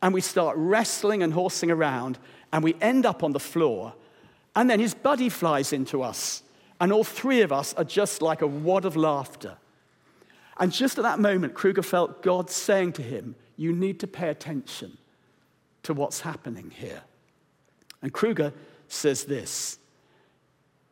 And 0.00 0.14
we 0.14 0.20
start 0.22 0.56
wrestling 0.56 1.22
and 1.22 1.32
horsing 1.32 1.72
around, 1.72 2.18
and 2.52 2.62
we 2.62 2.76
end 2.80 3.04
up 3.04 3.24
on 3.24 3.32
the 3.32 3.40
floor. 3.40 3.94
And 4.54 4.70
then 4.70 4.78
his 4.78 4.94
buddy 4.94 5.28
flies 5.28 5.72
into 5.72 6.02
us, 6.02 6.44
and 6.80 6.92
all 6.92 7.02
three 7.02 7.40
of 7.40 7.52
us 7.52 7.74
are 7.74 7.84
just 7.84 8.22
like 8.22 8.40
a 8.40 8.46
wad 8.46 8.84
of 8.84 8.94
laughter. 8.94 9.56
And 10.58 10.72
just 10.72 10.98
at 10.98 11.02
that 11.02 11.20
moment, 11.20 11.54
Kruger 11.54 11.82
felt 11.82 12.22
God 12.22 12.50
saying 12.50 12.92
to 12.94 13.02
him, 13.02 13.36
You 13.56 13.72
need 13.72 14.00
to 14.00 14.06
pay 14.06 14.28
attention 14.28 14.98
to 15.84 15.94
what's 15.94 16.20
happening 16.20 16.70
here. 16.70 17.02
And 18.02 18.12
Kruger 18.12 18.52
says 18.88 19.24
this 19.24 19.78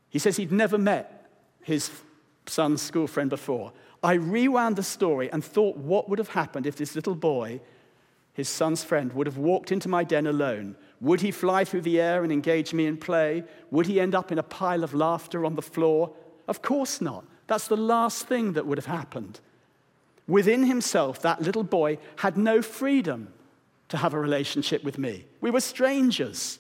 He 0.08 0.18
says 0.18 0.36
he'd 0.36 0.52
never 0.52 0.78
met 0.78 1.30
his 1.62 1.90
son's 2.46 2.80
school 2.80 3.06
friend 3.06 3.28
before. 3.28 3.72
I 4.02 4.14
rewound 4.14 4.76
the 4.76 4.82
story 4.82 5.30
and 5.32 5.44
thought 5.44 5.76
what 5.76 6.08
would 6.08 6.18
have 6.18 6.28
happened 6.28 6.66
if 6.66 6.76
this 6.76 6.94
little 6.94 7.16
boy, 7.16 7.60
his 8.34 8.48
son's 8.48 8.84
friend, 8.84 9.12
would 9.14 9.26
have 9.26 9.38
walked 9.38 9.72
into 9.72 9.88
my 9.88 10.04
den 10.04 10.28
alone. 10.28 10.76
Would 11.00 11.22
he 11.22 11.32
fly 11.32 11.64
through 11.64 11.80
the 11.80 12.00
air 12.00 12.22
and 12.22 12.32
engage 12.32 12.72
me 12.72 12.86
in 12.86 12.98
play? 12.98 13.42
Would 13.70 13.86
he 13.86 14.00
end 14.00 14.14
up 14.14 14.30
in 14.30 14.38
a 14.38 14.44
pile 14.44 14.84
of 14.84 14.94
laughter 14.94 15.44
on 15.44 15.56
the 15.56 15.62
floor? 15.62 16.12
Of 16.46 16.62
course 16.62 17.00
not. 17.00 17.24
That's 17.48 17.68
the 17.68 17.76
last 17.76 18.26
thing 18.26 18.52
that 18.52 18.66
would 18.66 18.78
have 18.78 18.86
happened. 18.86 19.40
Within 20.28 20.64
himself, 20.64 21.22
that 21.22 21.42
little 21.42 21.62
boy 21.62 21.98
had 22.16 22.36
no 22.36 22.60
freedom 22.62 23.32
to 23.88 23.96
have 23.96 24.14
a 24.14 24.20
relationship 24.20 24.82
with 24.82 24.98
me. 24.98 25.24
We 25.40 25.50
were 25.50 25.60
strangers. 25.60 26.58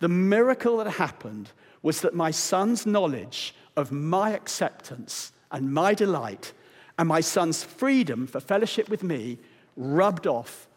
The 0.00 0.08
miracle 0.08 0.76
that 0.78 0.90
happened 0.90 1.50
was 1.82 2.02
that 2.02 2.14
my 2.14 2.30
son's 2.30 2.84
knowledge 2.84 3.54
of 3.76 3.90
my 3.90 4.30
acceptance 4.30 5.32
and 5.50 5.72
my 5.72 5.94
delight 5.94 6.52
and 6.98 7.08
my 7.08 7.20
son's 7.20 7.64
freedom 7.64 8.26
for 8.26 8.40
fellowship 8.40 8.88
with 8.88 9.02
me 9.02 9.38
rubbed 9.76 10.26
off 10.26 10.68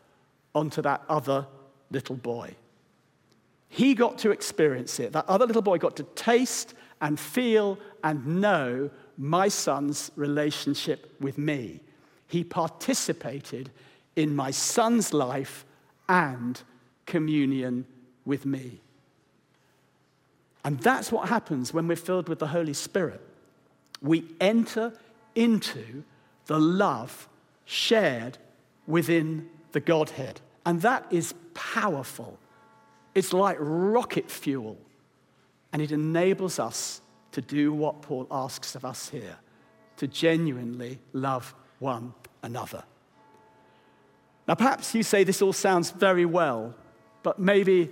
onto 0.56 0.82
that 0.82 1.04
other 1.10 1.46
little 1.92 2.16
boy. 2.16 2.56
He 3.70 3.94
got 3.94 4.18
to 4.20 4.32
experience 4.32 5.00
it. 5.00 5.12
That 5.14 5.26
other 5.28 5.46
little 5.46 5.62
boy 5.62 5.78
got 5.78 5.98
to 5.98 6.04
taste 6.04 6.74
and 7.02 7.20
feel 7.20 7.78
and 8.04 8.42
know 8.42 8.90
my 9.18 9.50
son's 9.50 10.12
relationship 10.16 11.16
with 11.20 11.38
me. 11.38 11.82
He 12.28 12.44
participated 12.44 13.70
in 14.16 14.36
my 14.36 14.52
son's 14.52 15.14
life 15.14 15.66
and 16.10 16.62
communion 17.06 17.86
with 18.26 18.46
me. 18.46 18.82
And 20.66 20.80
that's 20.80 21.12
what 21.12 21.30
happens 21.30 21.74
when 21.74 21.88
we're 21.88 21.96
filled 21.96 22.28
with 22.28 22.40
the 22.40 22.48
Holy 22.48 22.74
Spirit. 22.74 23.22
We 24.02 24.26
enter 24.42 24.94
into 25.36 26.04
the 26.48 26.60
love 26.60 27.30
shared 27.66 28.38
within 28.86 29.50
the 29.72 29.80
Godhead. 29.80 30.42
And 30.66 30.82
that 30.82 31.06
is 31.12 31.34
powerful. 31.54 32.38
It's 33.16 33.34
like 33.34 33.58
rocket 33.60 34.30
fuel. 34.30 34.78
And 35.72 35.82
it 35.82 35.92
enables 35.92 36.60
us 36.60 37.02
to 37.32 37.42
do 37.42 37.72
what 37.72 38.02
Paul 38.02 38.28
asks 38.32 38.76
of 38.76 38.84
us 38.84 39.10
here 39.10 39.38
to 39.98 40.08
genuinely 40.08 41.00
love 41.14 41.54
one 41.80 42.14
another. 42.44 42.84
Now, 44.48 44.56
perhaps 44.56 44.96
you 44.96 45.04
say 45.04 45.24
this 45.24 45.42
all 45.42 45.54
sounds 45.54 45.92
very 45.92 46.26
well, 46.26 46.74
but 47.24 47.38
maybe 47.38 47.92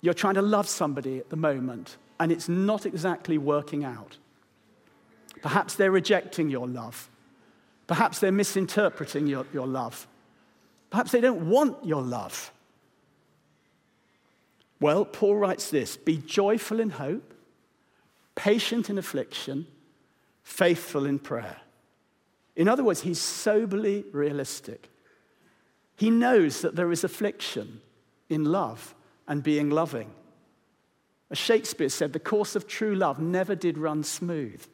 you're 0.00 0.14
trying 0.14 0.34
to 0.34 0.42
love 0.42 0.68
somebody 0.68 1.18
at 1.18 1.30
the 1.30 1.36
moment 1.36 1.96
and 2.18 2.32
it's 2.32 2.48
not 2.48 2.86
exactly 2.86 3.38
working 3.38 3.84
out. 3.84 4.18
Perhaps 5.42 5.74
they're 5.74 5.90
rejecting 5.90 6.48
your 6.48 6.66
love. 6.66 7.10
Perhaps 7.86 8.20
they're 8.20 8.32
misinterpreting 8.32 9.26
your, 9.26 9.46
your 9.52 9.66
love. 9.66 10.06
Perhaps 10.90 11.12
they 11.12 11.20
don't 11.20 11.48
want 11.48 11.84
your 11.84 12.02
love. 12.02 12.52
Well, 14.80 15.04
Paul 15.04 15.36
writes 15.36 15.70
this 15.70 15.96
Be 15.96 16.18
joyful 16.18 16.80
in 16.80 16.90
hope, 16.90 17.34
patient 18.34 18.88
in 18.88 18.96
affliction, 18.96 19.66
faithful 20.42 21.04
in 21.04 21.18
prayer. 21.18 21.56
In 22.56 22.68
other 22.68 22.84
words, 22.84 23.00
he's 23.00 23.20
soberly 23.20 24.04
realistic. 24.12 24.90
He 25.96 26.10
knows 26.10 26.60
that 26.60 26.76
there 26.76 26.92
is 26.92 27.04
affliction 27.04 27.80
in 28.28 28.44
love 28.44 28.94
and 29.26 29.42
being 29.42 29.70
loving. 29.70 30.10
As 31.30 31.38
Shakespeare 31.38 31.88
said, 31.88 32.12
the 32.12 32.20
course 32.20 32.54
of 32.54 32.66
true 32.66 32.94
love 32.94 33.18
never 33.18 33.54
did 33.54 33.78
run 33.78 34.04
smooth. 34.04 34.64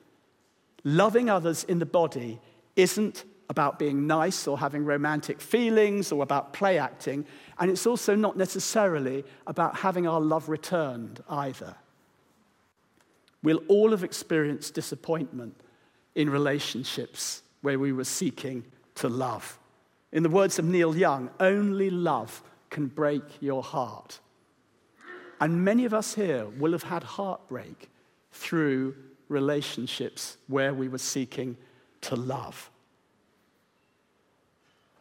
Loving 0.85 1.31
others 1.31 1.65
in 1.65 1.79
the 1.79 1.87
body 1.87 2.41
isn't 2.77 3.25
about 3.49 3.79
being 3.79 4.07
nice 4.07 4.47
or 4.47 4.59
having 4.59 4.85
romantic 4.85 5.41
feelings 5.41 6.13
or 6.13 6.23
about 6.23 6.53
play 6.53 6.79
acting, 6.79 7.27
and 7.59 7.71
it's 7.71 7.87
also 7.87 8.15
not 8.15 8.37
necessarily 8.37 9.25
about 9.47 9.77
having 9.77 10.07
our 10.07 10.21
love 10.21 10.49
returned 10.49 11.23
either. 11.29 11.75
We'll 13.43 13.63
all 13.69 13.91
have 13.91 14.05
experienced 14.05 14.75
disappointment 14.75 15.61
in 16.15 16.31
relationships 16.31 17.43
where 17.63 17.79
we 17.79 17.93
were 17.93 18.05
seeking 18.05 18.65
to 18.97 19.09
love. 19.09 19.59
In 20.13 20.23
the 20.23 20.29
words 20.29 20.59
of 20.59 20.65
Neil 20.65 20.97
Young, 20.97 21.31
only 21.39 21.91
love 21.91 22.43
can 22.71 22.87
break 22.87 23.23
your 23.41 23.63
heart. 23.63 24.21
And 25.41 25.65
many 25.65 25.85
of 25.85 25.95
us 25.95 26.15
here 26.15 26.47
will 26.47 26.73
have 26.73 26.83
had 26.83 27.03
heartbreak 27.03 27.89
through 28.33 28.95
relationships 29.29 30.37
where 30.49 30.75
we 30.75 30.89
were 30.89 30.99
seeking 30.99 31.57
to 32.03 32.17
love. 32.17 32.71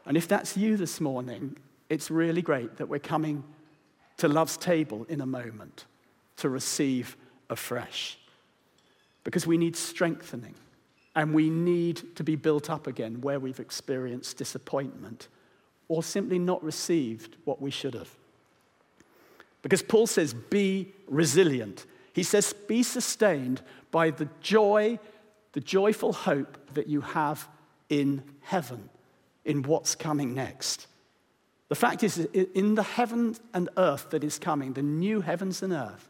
And 0.06 0.16
if 0.16 0.28
that's 0.28 0.56
you 0.56 0.78
this 0.78 1.02
morning, 1.02 1.58
it's 1.90 2.10
really 2.10 2.42
great 2.42 2.78
that 2.78 2.88
we're 2.88 3.00
coming 3.00 3.44
to 4.18 4.28
love's 4.28 4.58
table 4.58 5.06
in 5.10 5.22
a 5.22 5.26
moment 5.26 5.86
to 6.38 6.50
receive 6.50 7.18
afresh. 7.50 8.18
Because 9.24 9.46
we 9.46 9.58
need 9.58 9.76
strengthening. 9.76 10.56
And 11.16 11.34
we 11.34 11.50
need 11.50 12.16
to 12.16 12.24
be 12.24 12.36
built 12.36 12.70
up 12.70 12.88
again 12.88 13.22
where 13.22 13.40
we've 13.40 13.60
experienced 13.60 14.38
disappointment 14.38 15.28
or 15.88 16.04
simply 16.04 16.40
not 16.40 16.64
received 16.64 17.36
what 17.46 17.62
we 17.62 17.72
should 17.72 17.96
have. 17.96 18.10
Because 19.62 19.82
Paul 19.82 20.08
says, 20.08 20.34
be 20.34 20.94
resilient. 21.08 21.86
He 22.14 22.24
says, 22.24 22.54
be 22.54 22.84
sustained 22.84 23.62
by 23.92 24.12
the 24.12 24.30
joy, 24.40 25.00
the 25.54 25.60
joyful 25.60 26.14
hope 26.14 26.58
that 26.76 26.88
you 26.88 27.02
have 27.02 27.48
in 27.90 28.24
heaven, 28.42 28.90
in 29.44 29.64
what's 29.64 29.96
coming 29.96 30.34
next. 30.34 30.88
The 31.70 31.76
fact 31.76 32.04
is, 32.04 32.18
in 32.18 32.76
the 32.76 32.84
heaven 32.84 33.36
and 33.54 33.70
earth 33.78 34.12
that 34.12 34.24
is 34.24 34.40
coming, 34.40 34.74
the 34.74 34.84
new 34.84 35.22
heavens 35.22 35.62
and 35.62 35.74
earth, 35.74 36.08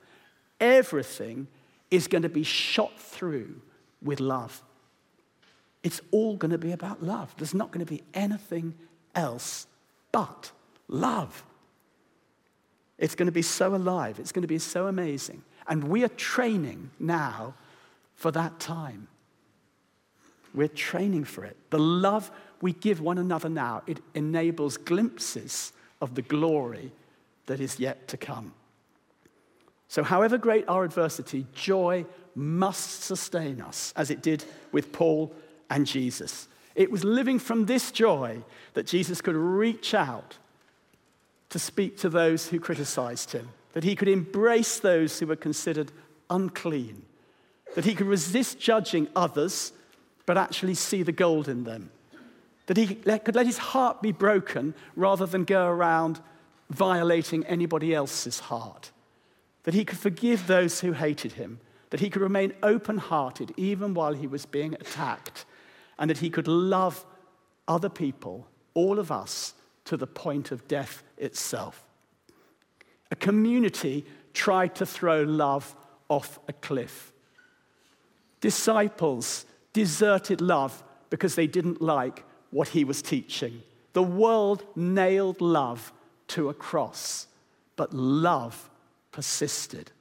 everything 0.60 1.48
is 1.90 2.08
going 2.08 2.22
to 2.22 2.30
be 2.30 2.44
shot 2.44 2.98
through 3.00 3.62
with 4.02 4.20
love. 4.20 4.62
It's 5.84 6.02
all 6.12 6.36
going 6.36 6.52
to 6.52 6.58
be 6.58 6.72
about 6.72 7.04
love. 7.04 7.34
There's 7.38 7.54
not 7.54 7.72
going 7.72 7.86
to 7.86 7.92
be 7.92 8.04
anything 8.14 8.76
else 9.16 9.68
but 10.12 10.52
love. 10.88 11.44
It's 12.98 13.16
going 13.16 13.28
to 13.28 13.32
be 13.32 13.42
so 13.42 13.76
alive. 13.76 14.20
It's 14.20 14.32
going 14.32 14.42
to 14.42 14.48
be 14.48 14.60
so 14.60 14.88
amazing. 14.88 15.42
And 15.68 15.86
we 15.86 16.04
are 16.04 16.10
training 16.10 16.92
now 17.00 17.54
for 18.16 18.32
that 18.32 18.60
time. 18.60 19.08
We're 20.54 20.68
training 20.68 21.26
for 21.26 21.46
it. 21.46 21.56
The 21.70 21.80
love 21.80 22.32
we 22.62 22.74
give 22.74 23.00
one 23.00 23.18
another 23.18 23.50
now, 23.50 23.84
it 23.88 24.00
enables 24.14 24.78
glimpses 24.78 25.72
of 26.02 26.16
the 26.16 26.22
glory 26.22 26.92
that 27.46 27.60
is 27.62 27.80
yet 27.80 28.08
to 28.10 28.18
come. 28.18 28.54
So, 29.88 30.04
however 30.04 30.38
great 30.38 30.68
our 30.68 30.84
adversity, 30.84 31.46
joy 31.54 32.06
must 32.36 33.04
sustain 33.04 33.62
us, 33.62 33.94
as 33.96 34.12
it 34.12 34.22
did 34.22 34.44
with 34.72 34.92
Paul 34.92 35.34
and 35.70 35.86
Jesus. 35.86 36.48
It 36.76 36.92
was 36.92 37.04
living 37.04 37.40
from 37.40 37.66
this 37.66 37.92
joy 37.92 38.42
that 38.74 38.88
Jesus 38.88 39.22
could 39.22 39.36
reach 39.36 39.94
out 39.94 40.38
to 41.50 41.60
speak 41.60 41.98
to 41.98 42.10
those 42.10 42.48
who 42.48 42.60
criticized 42.60 43.32
him, 43.32 43.50
that 43.74 43.84
he 43.84 43.96
could 43.96 44.08
embrace 44.08 44.80
those 44.80 45.20
who 45.20 45.28
were 45.28 45.36
considered 45.36 45.92
unclean, 46.30 47.04
that 47.76 47.86
he 47.86 47.96
could 47.96 48.08
resist 48.08 48.60
judging 48.60 49.08
others, 49.16 49.74
but 50.26 50.38
actually 50.38 50.76
see 50.76 51.04
the 51.04 51.12
gold 51.12 51.50
in 51.50 51.64
them, 51.64 51.90
that 52.68 52.78
he 52.78 52.96
could 52.96 53.36
let 53.36 53.46
his 53.46 53.58
heart 53.58 54.02
be 54.02 54.12
broken 54.12 54.76
rather 54.96 55.26
than 55.26 55.44
go 55.44 55.68
around 55.68 56.22
violating 56.70 57.44
anybody 57.46 57.96
else's 57.96 58.40
heart, 58.40 58.92
that 59.64 59.74
he 59.74 59.84
could 59.84 59.98
forgive 59.98 60.46
those 60.46 60.82
who 60.82 60.94
hated 60.94 61.34
him, 61.34 61.60
that 61.90 62.00
he 62.00 62.12
could 62.12 62.22
remain 62.22 62.54
open 62.62 63.00
hearted 63.00 63.52
even 63.58 63.96
while 63.96 64.14
he 64.14 64.28
was 64.28 64.46
being 64.46 64.76
attacked 64.76 65.46
and 66.00 66.10
that 66.10 66.20
he 66.20 66.30
could 66.30 66.48
love 66.48 67.06
other 67.68 67.90
people, 67.90 68.48
all 68.74 68.98
of 68.98 69.12
us, 69.12 69.54
to 69.86 69.98
the 69.98 70.08
point 70.08 70.52
of 70.52 70.68
death 70.68 71.04
itself. 71.18 71.86
A 73.12 73.16
community 73.16 74.06
tried 74.34 74.76
to 74.76 74.86
throw 74.86 75.22
love 75.24 75.76
off 76.08 76.40
a 76.48 76.54
cliff. 76.54 77.12
Disciples 78.42 79.46
deserted 79.74 80.42
love 80.42 80.84
because 81.10 81.36
they 81.36 81.48
didn't 81.48 81.82
like 81.82 82.24
what 82.52 82.70
he 82.70 82.84
was 82.84 83.02
teaching. 83.02 83.62
The 83.94 84.04
world 84.04 84.64
nailed 84.76 85.42
love 85.42 85.92
to 86.30 86.50
a 86.50 86.54
cross, 86.54 87.28
but 87.76 87.94
love 87.94 88.70
persisted. 89.12 89.92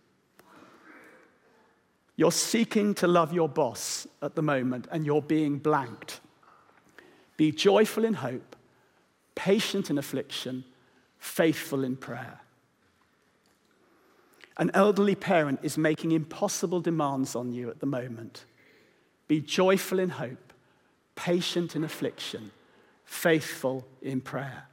You're 2.18 2.32
seeking 2.32 2.94
to 2.94 3.06
love 3.06 3.32
your 3.32 3.48
boss 3.48 4.08
at 4.20 4.34
the 4.34 4.42
moment 4.42 4.88
and 4.90 5.06
you're 5.06 5.22
being 5.22 5.58
blanked. 5.58 6.18
Be 7.36 7.52
joyful 7.52 8.04
in 8.04 8.14
hope, 8.14 8.56
patient 9.36 9.88
in 9.88 9.98
affliction, 9.98 10.64
faithful 11.20 11.84
in 11.84 11.96
prayer. 11.96 12.40
An 14.56 14.72
elderly 14.74 15.14
parent 15.14 15.60
is 15.62 15.78
making 15.78 16.10
impossible 16.10 16.80
demands 16.80 17.36
on 17.36 17.52
you 17.52 17.70
at 17.70 17.78
the 17.78 17.86
moment. 17.86 18.46
Be 19.28 19.40
joyful 19.40 20.00
in 20.00 20.08
hope, 20.08 20.52
patient 21.14 21.76
in 21.76 21.84
affliction, 21.84 22.50
faithful 23.04 23.86
in 24.02 24.20
prayer. 24.20 24.64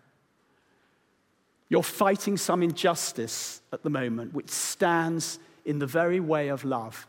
You're 1.69 1.83
fighting 1.83 2.37
some 2.37 2.63
injustice 2.63 3.61
at 3.71 3.83
the 3.83 3.91
moment 3.91 4.33
which 4.33 4.49
stands 4.49 5.37
in 5.63 5.77
the 5.77 5.85
very 5.85 6.19
way 6.19 6.47
of 6.47 6.65
love. 6.65 7.05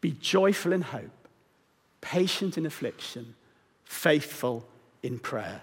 Be 0.00 0.12
joyful 0.12 0.72
in 0.72 0.82
hope, 0.82 1.28
patient 2.00 2.58
in 2.58 2.66
affliction, 2.66 3.34
faithful 3.84 4.66
in 5.02 5.18
prayer. 5.18 5.62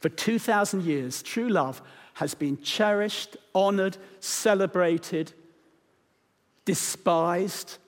For 0.00 0.08
2,000 0.08 0.84
years, 0.84 1.22
true 1.22 1.48
love 1.48 1.82
has 2.14 2.34
been 2.34 2.62
cherished, 2.62 3.36
honored, 3.54 3.96
celebrated, 4.20 5.32
despised, 6.64 7.78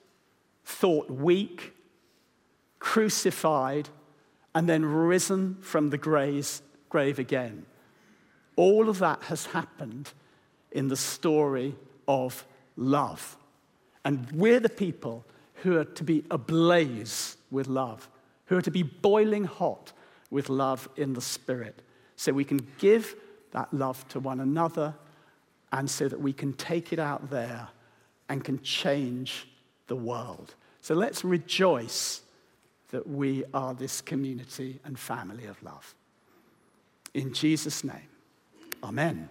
thought 0.65 1.09
weak, 1.09 1.73
crucified, 2.79 3.89
and 4.53 4.67
then 4.67 4.85
risen 4.85 5.57
from 5.61 5.89
the 5.89 5.97
grave 5.97 7.19
again. 7.19 7.65
All 8.55 8.89
of 8.89 8.99
that 8.99 9.23
has 9.23 9.47
happened 9.47 10.11
in 10.71 10.89
the 10.89 10.97
story 10.97 11.75
of 12.07 12.45
love. 12.75 13.37
And 14.03 14.31
we're 14.31 14.59
the 14.59 14.69
people 14.69 15.25
who 15.63 15.77
are 15.77 15.85
to 15.85 16.03
be 16.03 16.23
ablaze 16.31 17.37
with 17.51 17.67
love, 17.67 18.09
who 18.45 18.57
are 18.57 18.61
to 18.61 18.71
be 18.71 18.83
boiling 18.83 19.43
hot 19.43 19.91
with 20.29 20.49
love 20.49 20.87
in 20.95 21.13
the 21.13 21.21
Spirit, 21.21 21.81
so 22.15 22.31
we 22.31 22.43
can 22.43 22.65
give 22.77 23.15
that 23.51 23.73
love 23.73 24.07
to 24.09 24.19
one 24.19 24.39
another 24.39 24.93
and 25.71 25.89
so 25.89 26.07
that 26.07 26.19
we 26.19 26.33
can 26.33 26.53
take 26.53 26.93
it 26.93 26.99
out 26.99 27.29
there 27.29 27.67
and 28.27 28.43
can 28.43 28.61
change 28.61 29.47
the 29.87 29.95
world. 29.95 30.55
So 30.81 30.93
let's 30.93 31.23
rejoice 31.23 32.21
that 32.91 33.07
we 33.07 33.43
are 33.53 33.73
this 33.73 34.01
community 34.01 34.79
and 34.83 34.97
family 34.97 35.45
of 35.45 35.61
love. 35.63 35.93
In 37.13 37.33
Jesus' 37.33 37.83
name, 37.83 38.07
amen. 38.83 39.29